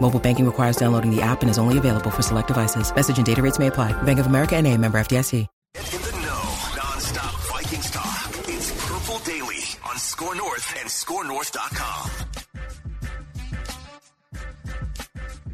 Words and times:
Mobile 0.00 0.20
banking 0.20 0.46
requires 0.46 0.76
downloading 0.76 1.14
the 1.14 1.20
app 1.20 1.42
and 1.42 1.50
is 1.50 1.58
only 1.58 1.76
available 1.76 2.10
for 2.10 2.22
select 2.22 2.48
devices. 2.48 2.94
Message 2.94 3.18
and 3.18 3.26
data 3.26 3.42
rates 3.42 3.58
may 3.58 3.66
apply. 3.66 3.92
Bank 4.02 4.18
of 4.18 4.26
America 4.26 4.56
and 4.56 4.66
a 4.66 4.74
member 4.76 4.98
FDIC. 4.98 5.46
In 5.74 6.02
the 6.02 6.12
know, 6.12 6.54
nonstop 6.78 7.34
Vikings 7.52 7.90
talk. 7.90 8.30
It's 8.48 8.88
Purple 8.88 9.18
Daily 9.18 9.62
on 9.88 9.98
Score 9.98 10.34
North 10.34 10.74
and 10.80 10.88
ScoreNorth.com. 10.88 12.10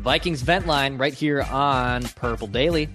Vikings 0.04 0.42
vent 0.42 0.66
line 0.66 0.98
right 0.98 1.14
here 1.14 1.42
on 1.42 2.04
Purple 2.04 2.46
Daily. 2.46 2.88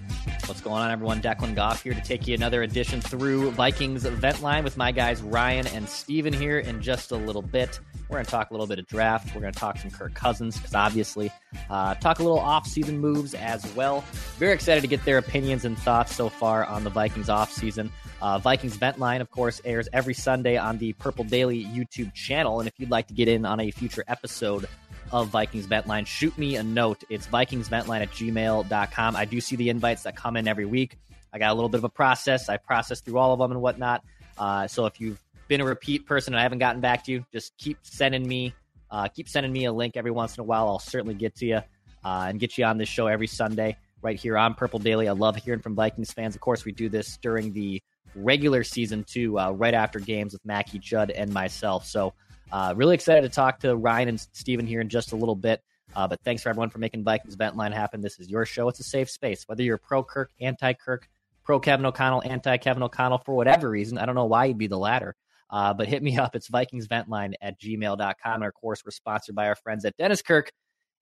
What's 0.50 0.62
going 0.62 0.82
on, 0.82 0.90
everyone? 0.90 1.22
Declan 1.22 1.54
Goff 1.54 1.80
here 1.80 1.94
to 1.94 2.00
take 2.00 2.26
you 2.26 2.34
another 2.34 2.64
edition 2.64 3.00
through 3.00 3.52
Vikings 3.52 4.02
vent 4.02 4.42
line 4.42 4.64
with 4.64 4.76
my 4.76 4.90
guys 4.90 5.22
Ryan 5.22 5.68
and 5.68 5.88
Steven 5.88 6.32
here 6.32 6.58
in 6.58 6.82
just 6.82 7.12
a 7.12 7.16
little 7.16 7.40
bit. 7.40 7.78
We're 8.08 8.16
going 8.16 8.24
to 8.24 8.30
talk 8.32 8.50
a 8.50 8.52
little 8.52 8.66
bit 8.66 8.80
of 8.80 8.86
draft. 8.88 9.32
We're 9.32 9.42
going 9.42 9.52
to 9.52 9.58
talk 9.58 9.78
some 9.78 9.92
Kirk 9.92 10.12
Cousins 10.14 10.56
because 10.56 10.74
obviously, 10.74 11.30
uh, 11.70 11.94
talk 11.94 12.18
a 12.18 12.24
little 12.24 12.40
off-season 12.40 12.98
moves 12.98 13.32
as 13.34 13.64
well. 13.76 14.00
Very 14.38 14.52
excited 14.52 14.80
to 14.80 14.88
get 14.88 15.04
their 15.04 15.18
opinions 15.18 15.64
and 15.64 15.78
thoughts 15.78 16.16
so 16.16 16.28
far 16.28 16.64
on 16.64 16.82
the 16.82 16.90
Vikings 16.90 17.28
off-season. 17.28 17.92
Uh, 18.20 18.40
Vikings 18.40 18.74
Vent 18.74 18.98
Line, 18.98 19.20
of 19.20 19.30
course, 19.30 19.60
airs 19.64 19.88
every 19.92 20.14
Sunday 20.14 20.56
on 20.56 20.78
the 20.78 20.94
Purple 20.94 21.22
Daily 21.22 21.64
YouTube 21.64 22.12
channel. 22.12 22.58
And 22.58 22.66
if 22.66 22.74
you'd 22.76 22.90
like 22.90 23.06
to 23.06 23.14
get 23.14 23.28
in 23.28 23.46
on 23.46 23.60
a 23.60 23.70
future 23.70 24.02
episode 24.08 24.66
of 25.12 25.28
Vikings 25.28 25.66
Vent 25.66 25.86
Line, 25.86 26.04
shoot 26.04 26.36
me 26.38 26.56
a 26.56 26.62
note. 26.62 27.04
It's 27.08 27.26
vikingsventline 27.26 28.02
at 28.02 28.10
gmail.com. 28.10 29.16
I 29.16 29.24
do 29.24 29.40
see 29.40 29.56
the 29.56 29.68
invites 29.68 30.04
that 30.04 30.16
come 30.16 30.36
in 30.36 30.46
every 30.48 30.66
week. 30.66 30.98
I 31.32 31.38
got 31.38 31.50
a 31.50 31.54
little 31.54 31.68
bit 31.68 31.78
of 31.78 31.84
a 31.84 31.90
process. 31.90 32.48
I 32.48 32.56
process 32.56 33.00
through 33.00 33.18
all 33.18 33.32
of 33.32 33.38
them 33.38 33.52
and 33.52 33.60
whatnot. 33.60 34.04
Uh, 34.38 34.66
so 34.66 34.86
if 34.86 35.00
you've 35.00 35.22
been 35.48 35.60
a 35.60 35.64
repeat 35.64 36.06
person 36.06 36.34
and 36.34 36.40
I 36.40 36.42
haven't 36.42 36.58
gotten 36.58 36.80
back 36.80 37.04
to 37.04 37.12
you, 37.12 37.24
just 37.32 37.56
keep 37.58 37.78
sending 37.82 38.26
me 38.26 38.54
uh, 38.90 39.08
keep 39.08 39.28
sending 39.28 39.52
me 39.52 39.66
a 39.66 39.72
link 39.72 39.96
every 39.96 40.10
once 40.10 40.36
in 40.36 40.40
a 40.40 40.44
while. 40.44 40.68
I'll 40.68 40.78
certainly 40.78 41.14
get 41.14 41.36
to 41.36 41.46
you 41.46 41.60
uh, 42.04 42.26
and 42.28 42.40
get 42.40 42.58
you 42.58 42.64
on 42.64 42.78
this 42.78 42.88
show 42.88 43.06
every 43.06 43.26
Sunday 43.26 43.76
right 44.02 44.18
here 44.18 44.36
on 44.36 44.54
Purple 44.54 44.78
Daily. 44.78 45.08
I 45.08 45.12
love 45.12 45.36
hearing 45.36 45.60
from 45.60 45.74
Vikings 45.74 46.12
fans. 46.12 46.34
Of 46.34 46.40
course, 46.40 46.64
we 46.64 46.72
do 46.72 46.88
this 46.88 47.16
during 47.18 47.52
the 47.52 47.82
regular 48.16 48.64
season 48.64 49.04
too, 49.04 49.38
uh, 49.38 49.52
right 49.52 49.74
after 49.74 50.00
games 50.00 50.32
with 50.32 50.44
Mackie 50.44 50.78
Judd 50.78 51.10
and 51.10 51.32
myself. 51.32 51.86
So 51.86 52.14
uh, 52.52 52.74
really 52.76 52.94
excited 52.94 53.22
to 53.22 53.28
talk 53.28 53.60
to 53.60 53.76
Ryan 53.76 54.08
and 54.08 54.20
Steven 54.20 54.66
here 54.66 54.80
in 54.80 54.88
just 54.88 55.12
a 55.12 55.16
little 55.16 55.36
bit. 55.36 55.62
Uh, 55.94 56.06
but 56.06 56.20
thanks 56.22 56.42
for 56.42 56.48
everyone 56.48 56.70
for 56.70 56.78
making 56.78 57.04
Vikings 57.04 57.34
Vent 57.34 57.56
Line 57.56 57.72
happen. 57.72 58.00
This 58.00 58.20
is 58.20 58.28
your 58.28 58.46
show. 58.46 58.68
It's 58.68 58.80
a 58.80 58.84
safe 58.84 59.10
space. 59.10 59.44
Whether 59.46 59.62
you're 59.62 59.78
pro 59.78 60.04
Kirk, 60.04 60.30
anti 60.40 60.72
Kirk, 60.74 61.08
pro 61.44 61.58
Kevin 61.58 61.86
O'Connell, 61.86 62.22
anti 62.24 62.56
Kevin 62.58 62.82
O'Connell, 62.82 63.18
for 63.18 63.34
whatever 63.34 63.68
reason, 63.68 63.98
I 63.98 64.06
don't 64.06 64.14
know 64.14 64.26
why 64.26 64.46
you'd 64.46 64.58
be 64.58 64.68
the 64.68 64.78
latter. 64.78 65.16
Uh, 65.48 65.74
but 65.74 65.88
hit 65.88 66.02
me 66.02 66.16
up. 66.16 66.36
It's 66.36 66.48
VikingsVentline 66.48 67.34
at 67.40 67.60
gmail.com. 67.60 68.16
And 68.24 68.44
of 68.44 68.54
course, 68.54 68.82
we're 68.84 68.92
sponsored 68.92 69.34
by 69.34 69.48
our 69.48 69.56
friends 69.56 69.84
at 69.84 69.96
Dennis 69.96 70.22
Kirk 70.22 70.52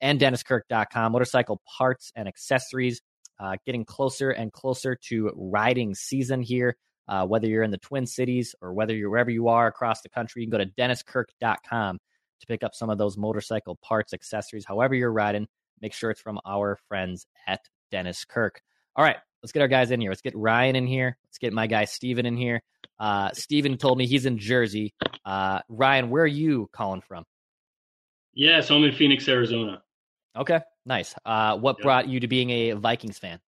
and 0.00 0.18
DennisKirk.com. 0.18 1.12
Motorcycle 1.12 1.60
parts 1.76 2.12
and 2.16 2.26
accessories. 2.26 3.02
Uh, 3.38 3.56
getting 3.64 3.84
closer 3.84 4.30
and 4.30 4.52
closer 4.52 4.96
to 5.08 5.30
riding 5.36 5.94
season 5.94 6.42
here. 6.42 6.76
Uh, 7.08 7.26
whether 7.26 7.46
you're 7.46 7.62
in 7.62 7.70
the 7.70 7.78
Twin 7.78 8.06
Cities 8.06 8.54
or 8.60 8.72
whether 8.74 8.94
you're 8.94 9.10
wherever 9.10 9.30
you 9.30 9.48
are 9.48 9.66
across 9.66 10.02
the 10.02 10.08
country, 10.08 10.42
you 10.42 10.48
can 10.50 10.58
go 10.58 10.64
to 10.64 10.70
DennisKirk.com 10.78 11.98
to 12.40 12.46
pick 12.46 12.62
up 12.62 12.74
some 12.74 12.90
of 12.90 12.98
those 12.98 13.16
motorcycle 13.16 13.76
parts, 13.82 14.12
accessories, 14.12 14.64
however 14.66 14.94
you're 14.94 15.12
riding. 15.12 15.46
Make 15.80 15.92
sure 15.94 16.10
it's 16.10 16.20
from 16.20 16.38
our 16.46 16.78
friends 16.88 17.26
at 17.46 17.60
Dennis 17.90 18.24
Kirk. 18.24 18.60
All 18.96 19.04
right, 19.04 19.16
let's 19.42 19.52
get 19.52 19.60
our 19.62 19.68
guys 19.68 19.90
in 19.90 20.00
here. 20.00 20.10
Let's 20.10 20.22
get 20.22 20.36
Ryan 20.36 20.76
in 20.76 20.86
here. 20.86 21.16
Let's 21.24 21.38
get 21.38 21.52
my 21.52 21.66
guy 21.66 21.84
Steven 21.84 22.26
in 22.26 22.36
here. 22.36 22.62
Uh, 22.98 23.30
Steven 23.32 23.76
told 23.78 23.96
me 23.96 24.06
he's 24.06 24.26
in 24.26 24.38
Jersey. 24.38 24.92
Uh, 25.24 25.60
Ryan, 25.68 26.10
where 26.10 26.24
are 26.24 26.26
you 26.26 26.68
calling 26.72 27.00
from? 27.00 27.24
Yeah, 28.34 28.60
so 28.60 28.76
I'm 28.76 28.84
in 28.84 28.92
Phoenix, 28.92 29.28
Arizona. 29.28 29.82
Okay, 30.36 30.60
nice. 30.84 31.14
Uh, 31.24 31.56
what 31.58 31.76
Yeah. 31.78 31.82
brought 31.84 32.08
you 32.08 32.20
to 32.20 32.28
being 32.28 32.50
a 32.50 32.72
Vikings 32.72 33.18
fan? 33.18 33.40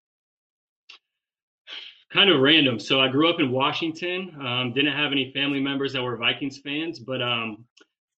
Kind 2.11 2.31
of 2.31 2.41
random. 2.41 2.79
So 2.79 2.99
I 2.99 3.07
grew 3.07 3.29
up 3.29 3.39
in 3.39 3.51
Washington. 3.51 4.35
Um, 4.43 4.73
didn't 4.73 4.93
have 4.93 5.11
any 5.11 5.31
family 5.31 5.59
members 5.59 5.93
that 5.93 6.01
were 6.01 6.17
Vikings 6.17 6.57
fans, 6.57 6.99
but 6.99 7.21
um, 7.21 7.63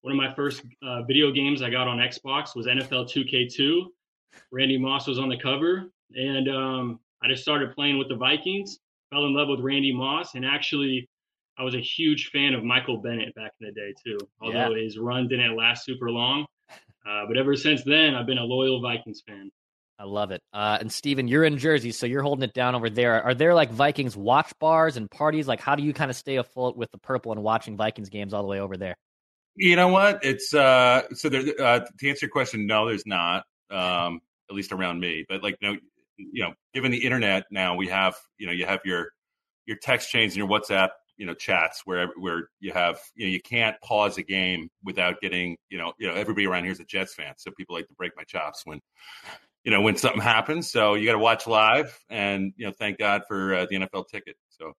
one 0.00 0.12
of 0.12 0.16
my 0.16 0.34
first 0.34 0.62
uh, 0.82 1.02
video 1.02 1.30
games 1.30 1.62
I 1.62 1.70
got 1.70 1.86
on 1.86 1.98
Xbox 1.98 2.56
was 2.56 2.66
NFL 2.66 3.12
2K2. 3.12 3.82
Randy 4.50 4.78
Moss 4.78 5.06
was 5.06 5.18
on 5.18 5.28
the 5.28 5.36
cover, 5.36 5.90
and 6.14 6.48
um, 6.48 7.00
I 7.22 7.28
just 7.28 7.42
started 7.42 7.74
playing 7.74 7.98
with 7.98 8.08
the 8.08 8.16
Vikings. 8.16 8.78
Fell 9.10 9.26
in 9.26 9.34
love 9.34 9.48
with 9.48 9.60
Randy 9.60 9.92
Moss, 9.94 10.34
and 10.36 10.44
actually, 10.44 11.06
I 11.58 11.62
was 11.62 11.74
a 11.74 11.80
huge 11.80 12.30
fan 12.30 12.54
of 12.54 12.64
Michael 12.64 12.96
Bennett 12.96 13.34
back 13.34 13.52
in 13.60 13.66
the 13.66 13.72
day 13.72 13.92
too. 14.02 14.18
Although 14.40 14.74
his 14.74 14.98
run 14.98 15.28
didn't 15.28 15.54
last 15.54 15.84
super 15.84 16.10
long, 16.10 16.46
uh, 17.06 17.26
but 17.28 17.36
ever 17.36 17.54
since 17.54 17.84
then, 17.84 18.14
I've 18.14 18.26
been 18.26 18.38
a 18.38 18.44
loyal 18.44 18.80
Vikings 18.80 19.22
fan. 19.26 19.50
I 20.02 20.04
love 20.04 20.32
it. 20.32 20.42
Uh, 20.52 20.78
and 20.80 20.90
Steven, 20.90 21.28
you're 21.28 21.44
in 21.44 21.58
Jersey, 21.58 21.92
so 21.92 22.06
you're 22.06 22.24
holding 22.24 22.42
it 22.42 22.52
down 22.52 22.74
over 22.74 22.90
there. 22.90 23.22
Are 23.22 23.34
there 23.34 23.54
like 23.54 23.70
Vikings 23.70 24.16
watch 24.16 24.52
bars 24.58 24.96
and 24.96 25.08
parties? 25.08 25.46
Like, 25.46 25.60
how 25.60 25.76
do 25.76 25.84
you 25.84 25.92
kind 25.92 26.10
of 26.10 26.16
stay 26.16 26.36
afloat 26.36 26.76
with 26.76 26.90
the 26.90 26.98
purple 26.98 27.30
and 27.30 27.40
watching 27.40 27.76
Vikings 27.76 28.08
games 28.08 28.34
all 28.34 28.42
the 28.42 28.48
way 28.48 28.58
over 28.58 28.76
there? 28.76 28.96
You 29.54 29.76
know 29.76 29.86
what? 29.88 30.24
It's 30.24 30.52
uh 30.52 31.02
so 31.12 31.28
there 31.28 31.42
uh, 31.60 31.80
to 31.98 32.08
answer 32.08 32.26
your 32.26 32.32
question, 32.32 32.66
no, 32.66 32.88
there's 32.88 33.06
not. 33.06 33.44
Um, 33.70 34.20
at 34.50 34.56
least 34.56 34.72
around 34.72 34.98
me. 34.98 35.24
But 35.28 35.44
like 35.44 35.56
you 35.60 35.68
know, 35.68 35.78
you 36.18 36.42
know, 36.42 36.54
given 36.74 36.90
the 36.90 37.04
internet 37.04 37.44
now, 37.52 37.76
we 37.76 37.86
have 37.86 38.16
you 38.38 38.48
know 38.48 38.52
you 38.52 38.66
have 38.66 38.80
your 38.84 39.10
your 39.66 39.76
text 39.76 40.10
chains 40.10 40.32
and 40.32 40.38
your 40.38 40.48
WhatsApp 40.48 40.88
you 41.16 41.26
know 41.26 41.34
chats 41.34 41.82
where 41.84 42.08
where 42.18 42.48
you 42.58 42.72
have 42.72 42.98
you 43.14 43.26
know 43.26 43.30
you 43.30 43.40
can't 43.40 43.76
pause 43.82 44.18
a 44.18 44.22
game 44.22 44.68
without 44.82 45.20
getting 45.20 45.56
you 45.70 45.78
know 45.78 45.92
you 45.98 46.08
know 46.08 46.14
everybody 46.14 46.46
around 46.48 46.64
here 46.64 46.72
is 46.72 46.80
a 46.80 46.84
Jets 46.84 47.14
fan, 47.14 47.34
so 47.36 47.52
people 47.52 47.76
like 47.76 47.86
to 47.86 47.94
break 47.94 48.10
my 48.16 48.24
chops 48.24 48.62
when 48.64 48.80
you 49.64 49.70
know 49.70 49.80
when 49.80 49.96
something 49.96 50.20
happens. 50.20 50.70
So 50.70 50.94
you 50.94 51.06
got 51.06 51.12
to 51.12 51.18
watch 51.18 51.46
live, 51.46 51.98
and 52.08 52.52
you 52.56 52.66
know 52.66 52.72
thank 52.72 52.98
God 52.98 53.22
for 53.28 53.54
uh, 53.54 53.66
the 53.68 53.76
NFL 53.76 54.08
ticket. 54.08 54.36
So 54.48 54.72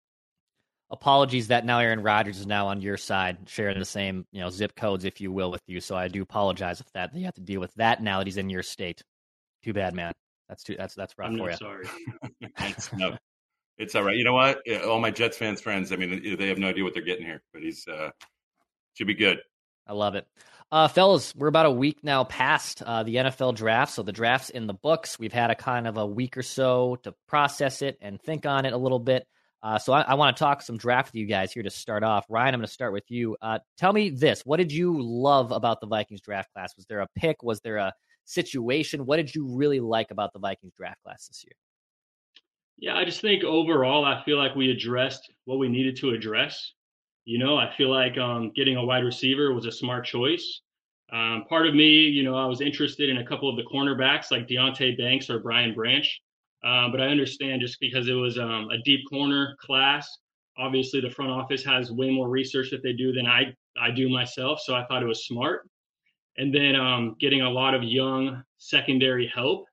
Apologies 0.92 1.48
that 1.48 1.64
now 1.64 1.78
Aaron 1.78 2.02
Rodgers 2.02 2.38
is 2.38 2.46
now 2.46 2.66
on 2.66 2.82
your 2.82 2.98
side, 2.98 3.38
sharing 3.46 3.78
the 3.78 3.84
same 3.86 4.26
you 4.30 4.42
know 4.42 4.50
zip 4.50 4.76
codes, 4.76 5.06
if 5.06 5.22
you 5.22 5.32
will, 5.32 5.50
with 5.50 5.62
you. 5.66 5.80
So 5.80 5.96
I 5.96 6.08
do 6.08 6.20
apologize 6.20 6.80
with 6.80 6.92
that. 6.92 7.16
You 7.16 7.24
have 7.24 7.34
to 7.34 7.40
deal 7.40 7.60
with 7.60 7.72
that 7.76 8.02
now 8.02 8.18
that 8.18 8.26
he's 8.26 8.36
in 8.36 8.50
your 8.50 8.62
state. 8.62 9.02
Too 9.64 9.72
bad, 9.72 9.94
man. 9.94 10.12
That's 10.50 10.62
too. 10.62 10.76
That's 10.76 10.94
that's 10.94 11.14
rough 11.16 11.30
I'm 11.30 11.38
for 11.38 11.50
you. 11.50 11.56
sorry. 11.56 11.86
it's, 12.58 12.92
no, 12.92 13.16
it's 13.78 13.94
all 13.94 14.02
right. 14.02 14.16
You 14.16 14.24
know 14.24 14.34
what? 14.34 14.60
All 14.84 15.00
my 15.00 15.10
Jets 15.10 15.38
fans 15.38 15.62
friends, 15.62 15.92
I 15.92 15.96
mean, 15.96 16.36
they 16.38 16.48
have 16.48 16.58
no 16.58 16.68
idea 16.68 16.84
what 16.84 16.92
they're 16.92 17.02
getting 17.02 17.24
here, 17.24 17.42
but 17.54 17.62
he's 17.62 17.88
uh 17.88 18.10
should 18.92 19.06
be 19.06 19.14
good. 19.14 19.38
I 19.86 19.94
love 19.94 20.14
it. 20.14 20.26
Uh, 20.72 20.88
fellas, 20.88 21.36
we're 21.36 21.48
about 21.48 21.66
a 21.66 21.70
week 21.70 22.02
now 22.02 22.24
past 22.24 22.82
uh, 22.82 23.02
the 23.02 23.16
NFL 23.16 23.54
draft. 23.56 23.92
So 23.92 24.02
the 24.02 24.10
draft's 24.10 24.48
in 24.48 24.66
the 24.66 24.72
books. 24.72 25.18
We've 25.18 25.32
had 25.32 25.50
a 25.50 25.54
kind 25.54 25.86
of 25.86 25.98
a 25.98 26.06
week 26.06 26.38
or 26.38 26.42
so 26.42 26.96
to 27.02 27.12
process 27.28 27.82
it 27.82 27.98
and 28.00 28.18
think 28.18 28.46
on 28.46 28.64
it 28.64 28.72
a 28.72 28.78
little 28.78 28.98
bit. 28.98 29.26
Uh, 29.62 29.78
so 29.78 29.92
I, 29.92 30.00
I 30.00 30.14
want 30.14 30.34
to 30.34 30.42
talk 30.42 30.62
some 30.62 30.78
draft 30.78 31.12
with 31.12 31.16
you 31.16 31.26
guys 31.26 31.52
here 31.52 31.62
to 31.62 31.68
start 31.68 32.02
off. 32.02 32.24
Ryan, 32.30 32.54
I'm 32.54 32.60
going 32.60 32.66
to 32.66 32.72
start 32.72 32.94
with 32.94 33.10
you. 33.10 33.36
Uh, 33.42 33.58
tell 33.76 33.92
me 33.92 34.08
this. 34.08 34.46
What 34.46 34.56
did 34.56 34.72
you 34.72 34.96
love 34.98 35.52
about 35.52 35.82
the 35.82 35.86
Vikings 35.86 36.22
draft 36.22 36.50
class? 36.54 36.74
Was 36.74 36.86
there 36.86 37.00
a 37.00 37.08
pick? 37.16 37.42
Was 37.42 37.60
there 37.60 37.76
a 37.76 37.92
situation? 38.24 39.04
What 39.04 39.18
did 39.18 39.34
you 39.34 39.54
really 39.54 39.80
like 39.80 40.10
about 40.10 40.32
the 40.32 40.38
Vikings 40.38 40.72
draft 40.74 41.02
class 41.04 41.28
this 41.28 41.44
year? 41.44 41.52
Yeah, 42.78 42.98
I 42.98 43.04
just 43.04 43.20
think 43.20 43.44
overall, 43.44 44.06
I 44.06 44.24
feel 44.24 44.38
like 44.38 44.56
we 44.56 44.70
addressed 44.70 45.30
what 45.44 45.58
we 45.58 45.68
needed 45.68 45.96
to 45.98 46.10
address. 46.12 46.72
You 47.24 47.38
know, 47.38 47.56
I 47.56 47.72
feel 47.76 47.90
like 47.90 48.18
um, 48.18 48.50
getting 48.54 48.76
a 48.76 48.84
wide 48.84 49.04
receiver 49.04 49.52
was 49.52 49.66
a 49.66 49.72
smart 49.72 50.04
choice. 50.04 50.60
Um, 51.12 51.44
part 51.48 51.66
of 51.66 51.74
me, 51.74 52.06
you 52.06 52.22
know, 52.24 52.34
I 52.34 52.46
was 52.46 52.60
interested 52.60 53.10
in 53.10 53.18
a 53.18 53.26
couple 53.26 53.48
of 53.48 53.56
the 53.56 53.62
cornerbacks 53.62 54.30
like 54.30 54.48
Deonte 54.48 54.96
Banks 54.98 55.28
or 55.30 55.38
Brian 55.40 55.74
Branch. 55.74 56.20
Uh, 56.64 56.88
but 56.90 57.00
I 57.00 57.06
understand 57.06 57.60
just 57.60 57.78
because 57.80 58.08
it 58.08 58.14
was 58.14 58.38
um, 58.38 58.68
a 58.70 58.78
deep 58.84 59.00
corner 59.10 59.56
class. 59.60 60.08
Obviously, 60.58 61.00
the 61.00 61.10
front 61.10 61.30
office 61.30 61.64
has 61.64 61.90
way 61.90 62.10
more 62.10 62.28
research 62.28 62.70
that 62.70 62.82
they 62.82 62.92
do 62.92 63.12
than 63.12 63.26
I 63.26 63.54
I 63.80 63.90
do 63.90 64.08
myself. 64.08 64.60
So 64.60 64.74
I 64.74 64.84
thought 64.86 65.02
it 65.02 65.06
was 65.06 65.26
smart. 65.26 65.68
And 66.36 66.54
then 66.54 66.76
um, 66.76 67.16
getting 67.20 67.42
a 67.42 67.50
lot 67.50 67.74
of 67.74 67.82
young 67.82 68.42
secondary 68.58 69.30
help. 69.34 69.66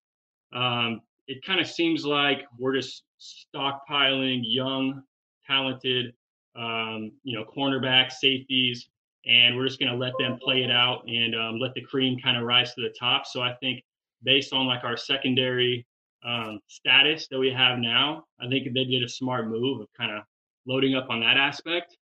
Um, 0.54 1.02
it 1.28 1.44
kind 1.46 1.60
of 1.60 1.68
seems 1.68 2.06
like 2.06 2.46
we're 2.58 2.76
just 2.76 3.04
stockpiling 3.20 4.42
young, 4.44 5.04
talented, 5.46 6.14
um, 6.56 7.12
you 7.24 7.38
know, 7.38 7.46
cornerbacks, 7.46 8.14
safeties, 8.14 8.90
and 9.26 9.56
we're 9.56 9.68
just 9.68 9.80
going 9.80 9.92
to 9.92 9.98
let 9.98 10.14
them 10.20 10.38
play 10.42 10.64
it 10.64 10.72
out 10.72 11.04
and 11.08 11.36
um, 11.36 11.60
let 11.60 11.74
the 11.74 11.82
cream 11.82 12.20
kind 12.20 12.38
of 12.38 12.44
rise 12.44 12.74
to 12.74 12.82
the 12.82 12.94
top. 13.00 13.26
So 13.26 13.42
I 13.42 13.54
think 13.56 13.84
based 14.24 14.54
on 14.54 14.66
like 14.66 14.84
our 14.84 14.98
secondary 14.98 15.86
um, 16.26 16.60
status 16.68 17.28
that 17.30 17.40
we 17.40 17.52
have 17.52 17.80
now, 17.80 18.24
I 18.40 18.48
think 18.48 18.74
they 18.74 18.86
did 18.86 19.04
a 19.04 19.10
smart 19.10 19.48
move 19.48 19.82
of 19.82 19.88
kind 19.98 20.12
of 20.12 20.24
loading 20.66 20.96
up 20.96 21.10
on 21.10 21.20
that 21.22 21.38
aspect. 21.38 21.96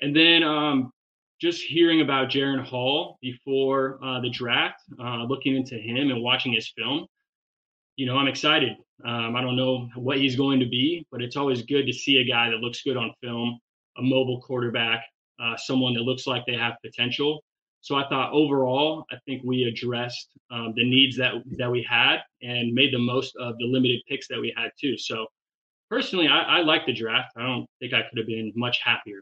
And 0.00 0.14
then 0.14 0.42
um, 0.42 0.92
just 1.40 1.62
hearing 1.62 2.00
about 2.00 2.28
Jaren 2.28 2.64
Hall 2.64 3.18
before 3.20 3.98
uh, 4.04 4.20
the 4.20 4.30
draft, 4.30 4.80
uh, 5.00 5.24
looking 5.24 5.56
into 5.56 5.76
him 5.76 6.10
and 6.10 6.22
watching 6.22 6.52
his 6.52 6.72
film, 6.76 7.06
you 7.96 8.06
know, 8.06 8.16
I'm 8.16 8.28
excited. 8.28 8.76
Um, 9.04 9.36
I 9.36 9.40
don't 9.40 9.56
know 9.56 9.88
what 9.94 10.18
he's 10.18 10.36
going 10.36 10.60
to 10.60 10.66
be, 10.66 11.06
but 11.10 11.22
it's 11.22 11.36
always 11.36 11.62
good 11.62 11.86
to 11.86 11.92
see 11.92 12.18
a 12.18 12.24
guy 12.24 12.50
that 12.50 12.56
looks 12.56 12.82
good 12.82 12.96
on 12.96 13.12
film, 13.22 13.60
a 13.98 14.02
mobile 14.02 14.40
quarterback, 14.40 15.04
uh, 15.40 15.56
someone 15.56 15.94
that 15.94 16.02
looks 16.02 16.26
like 16.26 16.44
they 16.46 16.56
have 16.56 16.74
potential. 16.84 17.42
So 17.80 17.96
I 17.96 18.08
thought 18.08 18.32
overall, 18.32 19.04
I 19.12 19.16
think 19.26 19.42
we 19.44 19.64
addressed 19.64 20.30
um, 20.50 20.72
the 20.74 20.88
needs 20.88 21.16
that 21.18 21.34
that 21.58 21.70
we 21.70 21.86
had 21.88 22.20
and 22.42 22.72
made 22.72 22.94
the 22.94 22.98
most 22.98 23.36
of 23.36 23.58
the 23.58 23.66
limited 23.66 24.00
picks 24.08 24.26
that 24.28 24.40
we 24.40 24.54
had 24.56 24.70
too. 24.80 24.96
So 24.96 25.26
personally, 25.90 26.28
I, 26.28 26.42
I 26.42 26.60
like 26.62 26.86
the 26.86 26.94
draft. 26.94 27.32
I 27.36 27.42
don't 27.42 27.66
think 27.80 27.92
I 27.92 28.02
could 28.08 28.16
have 28.16 28.26
been 28.26 28.52
much 28.56 28.80
happier. 28.82 29.20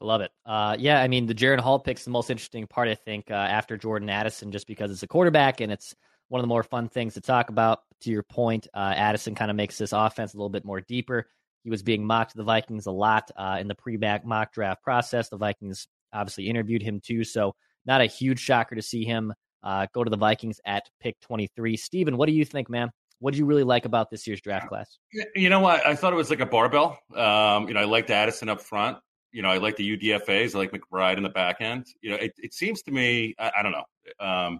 I 0.00 0.04
love 0.04 0.20
it. 0.20 0.30
Uh, 0.46 0.76
yeah, 0.78 1.00
I 1.00 1.08
mean, 1.08 1.26
the 1.26 1.34
Jaren 1.34 1.58
Hall 1.60 1.78
pick's 1.78 2.04
the 2.04 2.10
most 2.10 2.30
interesting 2.30 2.66
part, 2.66 2.88
I 2.88 2.94
think, 2.94 3.30
uh, 3.30 3.34
after 3.34 3.76
Jordan 3.76 4.08
Addison, 4.08 4.50
just 4.50 4.66
because 4.66 4.90
it's 4.90 5.02
a 5.02 5.06
quarterback 5.06 5.60
and 5.60 5.70
it's 5.70 5.94
one 6.28 6.38
of 6.38 6.42
the 6.42 6.48
more 6.48 6.62
fun 6.62 6.88
things 6.88 7.14
to 7.14 7.20
talk 7.20 7.50
about. 7.50 7.80
To 8.02 8.10
your 8.10 8.22
point, 8.22 8.66
uh, 8.72 8.94
Addison 8.96 9.34
kind 9.34 9.50
of 9.50 9.56
makes 9.56 9.76
this 9.76 9.92
offense 9.92 10.32
a 10.32 10.36
little 10.36 10.48
bit 10.48 10.64
more 10.64 10.80
deeper. 10.80 11.28
He 11.64 11.70
was 11.70 11.82
being 11.82 12.06
mocked 12.06 12.34
the 12.34 12.44
Vikings 12.44 12.86
a 12.86 12.90
lot 12.90 13.30
uh, 13.36 13.58
in 13.60 13.68
the 13.68 13.74
pre-back 13.74 14.24
mock 14.24 14.52
draft 14.52 14.82
process. 14.82 15.28
The 15.28 15.36
Vikings 15.36 15.86
obviously 16.12 16.48
interviewed 16.48 16.82
him 16.82 17.00
too, 17.00 17.24
so 17.24 17.54
not 17.86 18.00
a 18.00 18.06
huge 18.06 18.40
shocker 18.40 18.74
to 18.74 18.82
see 18.82 19.04
him 19.04 19.32
uh, 19.62 19.86
go 19.92 20.02
to 20.02 20.10
the 20.10 20.16
Vikings 20.16 20.60
at 20.64 20.84
pick 21.00 21.20
23. 21.20 21.76
Steven, 21.76 22.16
what 22.16 22.26
do 22.26 22.32
you 22.32 22.44
think, 22.44 22.70
man? 22.70 22.90
What 23.18 23.32
do 23.32 23.38
you 23.38 23.44
really 23.44 23.64
like 23.64 23.84
about 23.84 24.10
this 24.10 24.26
year's 24.26 24.40
draft 24.40 24.68
class? 24.68 24.98
You 25.34 25.50
know 25.50 25.60
what? 25.60 25.86
I 25.86 25.94
thought 25.94 26.14
it 26.14 26.16
was 26.16 26.30
like 26.30 26.40
a 26.40 26.46
barbell. 26.46 26.98
Um, 27.14 27.68
you 27.68 27.74
know, 27.74 27.80
I 27.80 27.84
liked 27.84 28.08
Addison 28.08 28.48
up 28.48 28.62
front 28.62 28.96
you 29.32 29.42
know, 29.42 29.50
I 29.50 29.58
like 29.58 29.76
the 29.76 29.96
UDFA's. 29.96 30.54
I 30.54 30.58
like 30.58 30.72
McBride 30.72 31.16
in 31.16 31.22
the 31.22 31.28
back 31.28 31.60
end. 31.60 31.86
You 32.00 32.10
know, 32.10 32.16
it, 32.16 32.32
it 32.38 32.54
seems 32.54 32.82
to 32.82 32.90
me, 32.90 33.34
I, 33.38 33.52
I 33.58 33.62
don't 33.62 33.72
know, 33.72 34.26
um, 34.26 34.58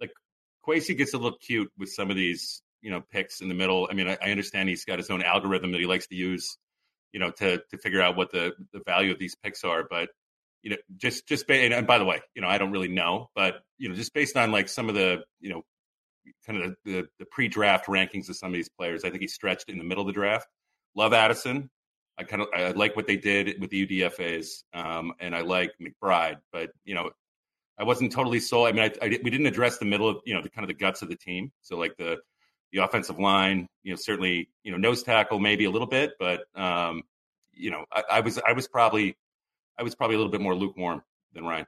like 0.00 0.10
Kwesi 0.66 0.96
gets 0.96 1.14
a 1.14 1.18
little 1.18 1.38
cute 1.38 1.70
with 1.78 1.90
some 1.90 2.10
of 2.10 2.16
these, 2.16 2.62
you 2.86 2.92
know, 2.92 3.02
picks 3.10 3.40
in 3.40 3.48
the 3.48 3.54
middle. 3.54 3.88
I 3.90 3.94
mean, 3.94 4.06
I, 4.06 4.16
I, 4.22 4.30
understand 4.30 4.68
he's 4.68 4.84
got 4.84 5.00
his 5.00 5.10
own 5.10 5.20
algorithm 5.20 5.72
that 5.72 5.80
he 5.80 5.88
likes 5.88 6.06
to 6.06 6.14
use, 6.14 6.56
you 7.12 7.18
know, 7.18 7.32
to 7.32 7.60
to 7.70 7.78
figure 7.78 8.00
out 8.00 8.16
what 8.16 8.30
the 8.30 8.52
the 8.72 8.80
value 8.86 9.10
of 9.10 9.18
these 9.18 9.34
picks 9.34 9.64
are. 9.64 9.82
But 9.90 10.10
you 10.62 10.70
know, 10.70 10.76
just 10.96 11.26
just 11.26 11.48
ba- 11.48 11.54
and 11.54 11.84
by 11.84 11.98
the 11.98 12.04
way, 12.04 12.20
you 12.36 12.42
know, 12.42 12.46
I 12.48 12.58
don't 12.58 12.70
really 12.70 12.86
know, 12.86 13.28
but 13.34 13.56
you 13.76 13.88
know, 13.88 13.96
just 13.96 14.14
based 14.14 14.36
on 14.36 14.52
like 14.52 14.68
some 14.68 14.88
of 14.88 14.94
the, 14.94 15.24
you 15.40 15.50
know, 15.50 15.64
kind 16.46 16.62
of 16.62 16.76
the, 16.84 16.92
the, 16.92 17.08
the 17.18 17.26
pre-draft 17.26 17.86
rankings 17.86 18.28
of 18.28 18.36
some 18.36 18.50
of 18.50 18.54
these 18.54 18.68
players, 18.68 19.02
I 19.04 19.10
think 19.10 19.20
he 19.20 19.26
stretched 19.26 19.68
in 19.68 19.78
the 19.78 19.84
middle 19.84 20.02
of 20.02 20.06
the 20.06 20.12
draft. 20.12 20.46
Love 20.94 21.12
Addison. 21.12 21.68
I 22.16 22.22
kind 22.22 22.40
of 22.40 22.48
I 22.54 22.70
like 22.70 22.94
what 22.94 23.08
they 23.08 23.16
did 23.16 23.60
with 23.60 23.70
the 23.70 23.84
UDFA's, 23.84 24.62
um, 24.72 25.12
and 25.18 25.34
I 25.34 25.40
like 25.40 25.72
McBride, 25.82 26.36
but 26.52 26.70
you 26.84 26.94
know, 26.94 27.10
I 27.80 27.82
wasn't 27.82 28.12
totally 28.12 28.38
sold. 28.38 28.68
I 28.68 28.72
mean, 28.72 28.84
I, 28.84 29.04
I, 29.04 29.18
we 29.24 29.30
didn't 29.30 29.46
address 29.46 29.78
the 29.78 29.86
middle 29.86 30.08
of 30.08 30.18
you 30.24 30.34
know 30.34 30.40
the 30.40 30.50
kind 30.50 30.62
of 30.62 30.68
the 30.68 30.80
guts 30.80 31.02
of 31.02 31.08
the 31.08 31.16
team. 31.16 31.50
So 31.62 31.76
like 31.76 31.96
the 31.96 32.18
the 32.76 32.84
offensive 32.84 33.18
line, 33.18 33.66
you 33.82 33.92
know, 33.92 33.96
certainly 33.96 34.50
you 34.62 34.70
know 34.70 34.76
nose 34.76 35.02
tackle 35.02 35.40
maybe 35.40 35.64
a 35.64 35.70
little 35.70 35.88
bit, 35.88 36.12
but 36.20 36.44
um, 36.54 37.02
you 37.52 37.70
know, 37.70 37.84
I, 37.90 38.02
I 38.12 38.20
was 38.20 38.38
I 38.46 38.52
was 38.52 38.68
probably 38.68 39.16
I 39.78 39.82
was 39.82 39.94
probably 39.94 40.14
a 40.14 40.18
little 40.18 40.30
bit 40.30 40.42
more 40.42 40.54
lukewarm 40.54 41.02
than 41.32 41.44
Ryan. 41.44 41.66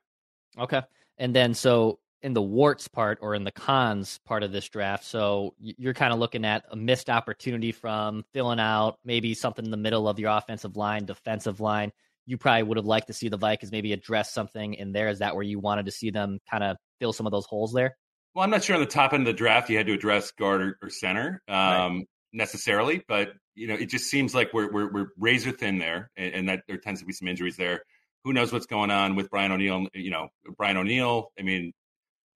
Okay, 0.58 0.82
and 1.16 1.34
then 1.34 1.54
so 1.54 1.98
in 2.20 2.34
the 2.34 2.42
warts 2.42 2.88
part 2.88 3.18
or 3.22 3.34
in 3.34 3.44
the 3.44 3.50
cons 3.52 4.20
part 4.26 4.42
of 4.42 4.52
this 4.52 4.68
draft. 4.68 5.04
So 5.04 5.54
you're 5.58 5.94
kind 5.94 6.12
of 6.12 6.18
looking 6.18 6.44
at 6.44 6.64
a 6.70 6.76
missed 6.76 7.08
opportunity 7.08 7.70
from 7.70 8.24
filling 8.32 8.58
out 8.58 8.98
maybe 9.04 9.34
something 9.34 9.64
in 9.64 9.70
the 9.70 9.76
middle 9.76 10.08
of 10.08 10.18
your 10.18 10.30
offensive 10.30 10.76
line, 10.76 11.04
defensive 11.04 11.60
line. 11.60 11.92
You 12.26 12.36
probably 12.36 12.64
would 12.64 12.76
have 12.76 12.86
liked 12.86 13.06
to 13.06 13.12
see 13.12 13.28
the 13.28 13.36
Vikings 13.36 13.72
maybe 13.72 13.92
address 13.92 14.32
something 14.32 14.74
in 14.74 14.92
there. 14.92 15.08
Is 15.08 15.20
that 15.20 15.34
where 15.34 15.44
you 15.44 15.60
wanted 15.60 15.86
to 15.86 15.92
see 15.92 16.10
them 16.10 16.40
kind 16.50 16.64
of 16.64 16.76
fill 16.98 17.12
some 17.12 17.26
of 17.26 17.30
those 17.30 17.46
holes 17.46 17.72
there? 17.72 17.96
Well, 18.38 18.44
I'm 18.44 18.50
not 18.50 18.62
sure 18.62 18.76
on 18.76 18.80
the 18.80 18.86
top 18.86 19.14
end 19.14 19.22
of 19.22 19.26
the 19.26 19.32
draft 19.32 19.68
you 19.68 19.76
had 19.76 19.88
to 19.88 19.92
address 19.92 20.30
guard 20.30 20.62
or, 20.62 20.78
or 20.80 20.90
center 20.90 21.42
um, 21.48 21.56
right. 21.56 22.04
necessarily, 22.32 23.02
but 23.08 23.32
you 23.56 23.66
know 23.66 23.74
it 23.74 23.86
just 23.86 24.08
seems 24.08 24.32
like 24.32 24.54
we're 24.54 24.70
we're, 24.70 24.92
we're 24.92 25.06
razor 25.18 25.50
thin 25.50 25.78
there, 25.78 26.08
and, 26.16 26.32
and 26.32 26.48
that 26.48 26.62
there 26.68 26.76
tends 26.76 27.00
to 27.00 27.06
be 27.06 27.12
some 27.12 27.26
injuries 27.26 27.56
there 27.56 27.82
who 28.22 28.32
knows 28.32 28.52
what's 28.52 28.66
going 28.66 28.92
on 28.92 29.16
with 29.16 29.28
Brian 29.28 29.50
O'Neill? 29.50 29.88
You 29.92 30.10
know, 30.10 30.28
Brian 30.56 30.76
O'Neill. 30.76 31.32
I 31.36 31.42
mean, 31.42 31.72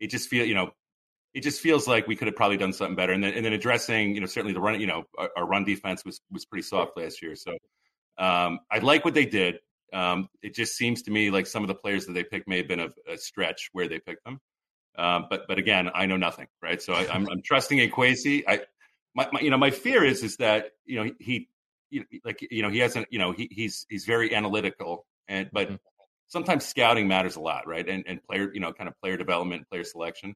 it 0.00 0.08
just 0.10 0.28
feel 0.28 0.44
you 0.44 0.54
know 0.54 0.72
it 1.34 1.44
just 1.44 1.60
feels 1.60 1.86
like 1.86 2.08
we 2.08 2.16
could 2.16 2.26
have 2.26 2.34
probably 2.34 2.56
done 2.56 2.72
something 2.72 2.96
better. 2.96 3.12
And 3.12 3.22
then, 3.22 3.34
and 3.34 3.44
then 3.44 3.52
addressing, 3.52 4.16
you 4.16 4.20
know, 4.20 4.26
certainly 4.26 4.54
the 4.54 4.60
run, 4.60 4.80
you 4.80 4.88
know, 4.88 5.04
our, 5.16 5.30
our 5.36 5.46
run 5.46 5.62
defense 5.62 6.04
was 6.04 6.20
was 6.32 6.44
pretty 6.44 6.64
soft 6.64 6.96
last 6.96 7.22
year. 7.22 7.36
So 7.36 7.52
um, 8.18 8.58
I 8.72 8.78
like 8.82 9.04
what 9.04 9.14
they 9.14 9.26
did. 9.26 9.60
Um, 9.92 10.26
it 10.42 10.52
just 10.56 10.74
seems 10.74 11.02
to 11.02 11.12
me 11.12 11.30
like 11.30 11.46
some 11.46 11.62
of 11.62 11.68
the 11.68 11.76
players 11.76 12.06
that 12.06 12.14
they 12.14 12.24
picked 12.24 12.48
may 12.48 12.56
have 12.56 12.66
been 12.66 12.80
a, 12.80 12.88
a 13.08 13.16
stretch 13.16 13.68
where 13.70 13.86
they 13.86 14.00
picked 14.00 14.24
them. 14.24 14.40
Um, 14.96 15.26
but 15.30 15.46
but 15.48 15.58
again, 15.58 15.90
I 15.94 16.06
know 16.06 16.16
nothing, 16.16 16.48
right? 16.62 16.80
So 16.80 16.92
I, 16.92 17.02
am 17.02 17.10
I'm, 17.10 17.28
I'm 17.32 17.42
trusting 17.42 17.78
Kwesi. 17.90 18.44
I 18.46 18.60
my, 19.14 19.28
my, 19.32 19.40
you 19.40 19.50
know 19.50 19.58
my 19.58 19.70
fear 19.70 20.04
is 20.04 20.22
is 20.22 20.36
that 20.36 20.72
you 20.84 20.96
know 20.96 21.10
he, 21.18 21.48
he 21.90 22.06
like 22.24 22.46
you 22.50 22.62
know 22.62 22.70
he 22.70 22.78
hasn't 22.78 23.06
you 23.10 23.18
know 23.18 23.32
he, 23.32 23.48
he's 23.50 23.86
he's 23.88 24.04
very 24.04 24.34
analytical 24.34 25.06
and 25.28 25.50
but 25.52 25.68
mm-hmm 25.68 25.76
sometimes 26.32 26.64
scouting 26.64 27.06
matters 27.06 27.36
a 27.36 27.40
lot, 27.40 27.66
right? 27.68 27.86
And 27.86 28.04
and 28.06 28.22
player, 28.24 28.50
you 28.52 28.60
know, 28.60 28.72
kind 28.72 28.88
of 28.88 28.98
player 29.00 29.16
development, 29.16 29.68
player 29.68 29.84
selection. 29.84 30.34